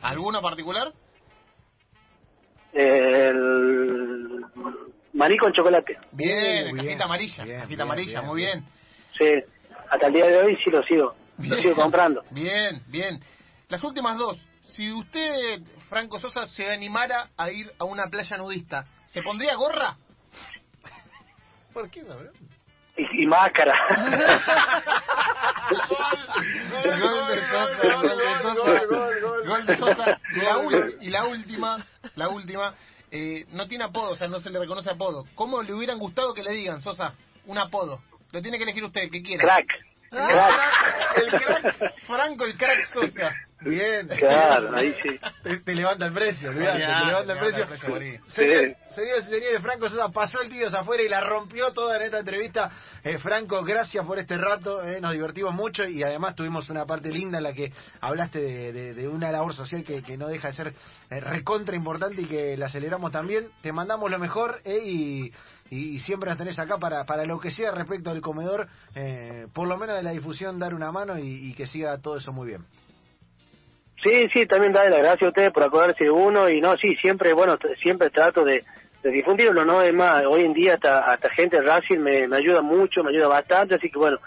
¿Alguna 0.01 0.41
particular? 0.41 0.91
El 2.73 4.45
maní 5.13 5.37
con 5.37 5.51
chocolate. 5.53 5.97
Bien, 6.11 6.67
Uh, 6.67 6.71
cajita 6.75 6.83
bien, 6.83 7.01
amarilla, 7.01 7.43
bien, 7.43 7.55
cajita 7.57 7.67
bien, 7.67 7.81
amarilla, 7.81 8.19
bien, 8.21 8.25
muy 8.25 8.41
bien. 8.41 8.65
Sí, 9.17 9.43
hasta 9.89 10.07
el 10.07 10.13
día 10.13 10.27
de 10.27 10.37
hoy 10.37 10.57
sí 10.63 10.69
lo 10.71 10.81
sigo, 10.83 11.13
lo 11.37 11.55
sigo 11.57 11.75
comprando. 11.75 12.23
Bien, 12.31 12.81
bien. 12.87 13.19
Las 13.67 13.83
últimas 13.83 14.17
dos. 14.17 14.39
Si 14.61 14.89
usted, 14.91 15.61
Franco 15.89 16.17
Sosa, 16.19 16.47
se 16.47 16.71
animara 16.71 17.29
a 17.35 17.51
ir 17.51 17.69
a 17.77 17.83
una 17.83 18.07
playa 18.07 18.37
nudista, 18.37 18.85
¿se 19.07 19.21
pondría 19.21 19.55
gorra? 19.55 19.97
¿Por 21.73 21.89
qué 21.89 22.03
no, 22.03 22.15
bro? 22.17 22.31
Y, 22.97 23.23
y 23.23 23.25
máscara. 23.27 23.73
Gol 26.81 26.99
gol. 27.01 27.39
Gol 29.21 29.30
de 29.65 29.77
Sosa. 29.77 30.19
Y 30.35 30.39
la, 30.39 30.87
y 31.01 31.09
la 31.09 31.25
última, 31.25 31.85
la 32.15 32.29
última, 32.29 32.75
eh, 33.11 33.45
no 33.51 33.67
tiene 33.67 33.83
apodo, 33.83 34.11
o 34.11 34.15
sea, 34.15 34.27
no 34.27 34.39
se 34.39 34.49
le 34.49 34.59
reconoce 34.59 34.89
apodo. 34.89 35.25
¿Cómo 35.35 35.61
le 35.61 35.73
hubieran 35.73 35.99
gustado 35.99 36.33
que 36.33 36.43
le 36.43 36.51
digan, 36.51 36.81
Sosa, 36.81 37.13
un 37.45 37.57
apodo? 37.57 38.01
Lo 38.31 38.41
tiene 38.41 38.57
que 38.57 38.63
elegir 38.63 38.83
usted, 38.83 39.01
el 39.01 39.11
que 39.11 39.21
quiera. 39.21 39.43
Crack. 39.43 39.67
El 40.11 40.27
Crack. 40.27 41.17
el 41.17 41.31
crack, 41.31 41.95
Franco, 42.05 42.45
el 42.45 42.57
crack 42.57 42.85
Sosa. 42.93 43.33
Bien. 43.61 44.07
Claro, 44.07 44.75
ahí 44.75 44.95
sí. 45.03 45.19
Te, 45.43 45.57
te 45.59 45.73
levanta 45.75 46.05
el 46.07 46.13
precio, 46.13 46.49
olvidate, 46.49 46.79
te 46.79 47.05
levanta 47.05 47.33
el 47.33 47.39
te 47.39 47.45
levanta 47.45 47.67
precio. 47.67 47.91
el 47.91 47.97
precio, 47.97 48.21
Señores, 48.27 48.77
señores 48.95 49.25
y 49.27 49.29
señores, 49.29 49.61
Franco 49.61 49.89
Sosa 49.89 50.09
pasó 50.09 50.41
el 50.41 50.49
tío 50.49 50.67
afuera 50.67 51.03
y 51.03 51.09
la 51.09 51.21
rompió 51.21 51.71
toda 51.73 51.97
en 51.97 52.03
esta 52.03 52.19
entrevista. 52.19 52.71
Eh, 53.03 53.17
Franco, 53.19 53.63
gracias 53.63 54.05
por 54.05 54.19
este 54.19 54.37
rato, 54.37 54.83
eh, 54.83 54.99
nos 55.01 55.13
divertimos 55.13 55.53
mucho 55.53 55.85
y 55.85 56.03
además 56.03 56.35
tuvimos 56.35 56.69
una 56.69 56.85
parte 56.85 57.09
linda 57.09 57.37
en 57.37 57.43
la 57.43 57.53
que 57.53 57.71
hablaste 58.01 58.39
de, 58.39 58.71
de- 58.73 58.93
de 58.93 59.07
una 59.07 59.31
labor 59.31 59.53
social 59.53 59.83
que, 59.83 60.01
que 60.03 60.17
no 60.17 60.27
deja 60.27 60.47
de 60.49 60.53
ser 60.53 60.73
eh, 61.09 61.19
recontra 61.19 61.75
importante 61.75 62.21
y 62.21 62.25
que 62.25 62.57
la 62.57 62.69
celebramos 62.69 63.11
también. 63.11 63.49
Te 63.61 63.71
mandamos 63.71 64.09
lo 64.11 64.19
mejor 64.19 64.59
eh, 64.63 64.79
y, 64.83 65.31
y 65.69 65.99
siempre 66.01 66.29
nos 66.29 66.37
tenés 66.37 66.59
acá 66.59 66.77
para, 66.77 67.05
para 67.05 67.25
lo 67.25 67.39
que 67.39 67.51
sea 67.51 67.71
respecto 67.71 68.09
al 68.11 68.21
comedor, 68.21 68.67
eh, 68.95 69.47
por 69.53 69.67
lo 69.67 69.77
menos 69.77 69.95
de 69.95 70.03
la 70.03 70.11
difusión, 70.11 70.59
dar 70.59 70.73
una 70.73 70.91
mano 70.91 71.17
y, 71.17 71.49
y 71.49 71.53
que 71.53 71.65
siga 71.67 71.97
todo 71.99 72.17
eso 72.17 72.31
muy 72.31 72.47
bien. 72.47 72.65
Sí, 74.03 74.27
sí, 74.33 74.45
también 74.47 74.73
darle 74.73 74.91
las 74.91 74.99
gracias 75.01 75.23
a 75.23 75.29
ustedes 75.29 75.51
por 75.51 75.63
acordarse 75.63 76.05
de 76.05 76.09
uno 76.09 76.49
y 76.49 76.59
no, 76.59 76.75
sí, 76.77 76.95
siempre, 76.95 77.33
bueno, 77.33 77.57
siempre 77.81 78.09
trato 78.09 78.43
de, 78.43 78.63
de 79.03 79.11
difundirlo, 79.11 79.63
¿no? 79.63 79.81
Es 79.81 79.93
más, 79.93 80.23
hoy 80.25 80.43
en 80.43 80.53
día 80.53 80.73
hasta, 80.75 80.99
hasta 80.99 81.29
gente 81.29 81.57
de 81.57 81.63
Racing 81.63 81.99
me, 81.99 82.27
me 82.27 82.37
ayuda 82.37 82.61
mucho, 82.61 83.03
me 83.03 83.11
ayuda 83.11 83.27
bastante, 83.27 83.75
así 83.75 83.89
que 83.91 83.99
bueno, 83.99 84.17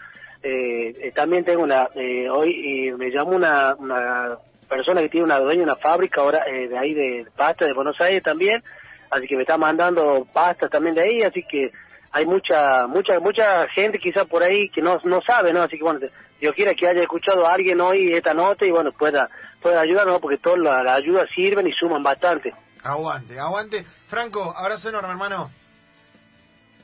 eh, 0.43 0.95
eh, 1.01 1.13
también 1.13 1.45
tengo 1.45 1.63
una, 1.63 1.89
eh, 1.95 2.29
hoy 2.31 2.89
eh, 2.89 2.95
me 2.97 3.11
llamó 3.11 3.33
una, 3.33 3.75
una 3.77 4.37
persona 4.69 5.01
que 5.01 5.09
tiene 5.09 5.25
una 5.25 5.39
dueña 5.39 5.61
de 5.61 5.65
una 5.65 5.77
fábrica 5.77 6.21
ahora 6.21 6.45
eh, 6.47 6.69
de 6.69 6.79
ahí 6.79 6.95
de 6.95 7.27
pasta 7.37 7.65
de 7.65 7.73
Buenos 7.73 8.01
Aires 8.01 8.23
también, 8.23 8.63
así 9.11 9.27
que 9.27 9.37
me 9.37 9.43
está 9.43 9.59
mandando 9.59 10.27
pasta 10.33 10.69
también 10.69 10.95
de 10.95 11.03
ahí, 11.03 11.23
así 11.23 11.43
que 11.43 11.71
hay 12.13 12.27
mucha, 12.27 12.87
mucha, 12.87 13.19
mucha 13.19 13.67
gente 13.75 13.99
quizá 13.99 14.25
por 14.25 14.45
ahí 14.45 14.69
que 14.69 14.81
no, 14.81 15.01
no 15.03 15.21
sabe, 15.23 15.53
¿no? 15.53 15.63
Así 15.63 15.77
que 15.77 15.83
bueno, 15.83 15.99
Dios 16.45 16.55
quiera 16.55 16.75
que 16.75 16.87
haya 16.87 17.01
escuchado 17.01 17.47
a 17.47 17.55
alguien 17.55 17.81
hoy 17.81 18.13
esta 18.13 18.35
nota 18.35 18.67
y 18.67 18.71
bueno, 18.71 18.93
pueda, 18.93 19.31
pueda 19.63 19.81
ayudarnos 19.81 20.21
porque 20.21 20.37
todas 20.37 20.59
las 20.59 20.99
ayudas 20.99 21.27
sirven 21.35 21.67
y 21.67 21.73
suman 21.73 22.03
bastante. 22.03 22.53
Aguante, 22.83 23.41
aguante. 23.41 23.87
Franco, 24.09 24.55
abrazo 24.55 24.91
enorme, 24.91 25.09
hermano. 25.09 25.51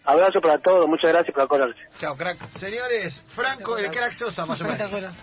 Abrazo 0.03 0.41
para 0.41 0.59
todos, 0.63 0.89
muchas 0.89 1.13
gracias 1.13 1.35
por 1.35 1.45
acordarse. 1.45 1.79
Chao, 1.99 2.17
crack. 2.17 2.39
Señores, 2.59 3.23
Franco, 3.35 3.77
el 3.77 3.91
crack 3.91 4.15
Sosa, 4.15 4.47
más 4.47 4.59
o 4.63 4.65
menos. 4.65 5.15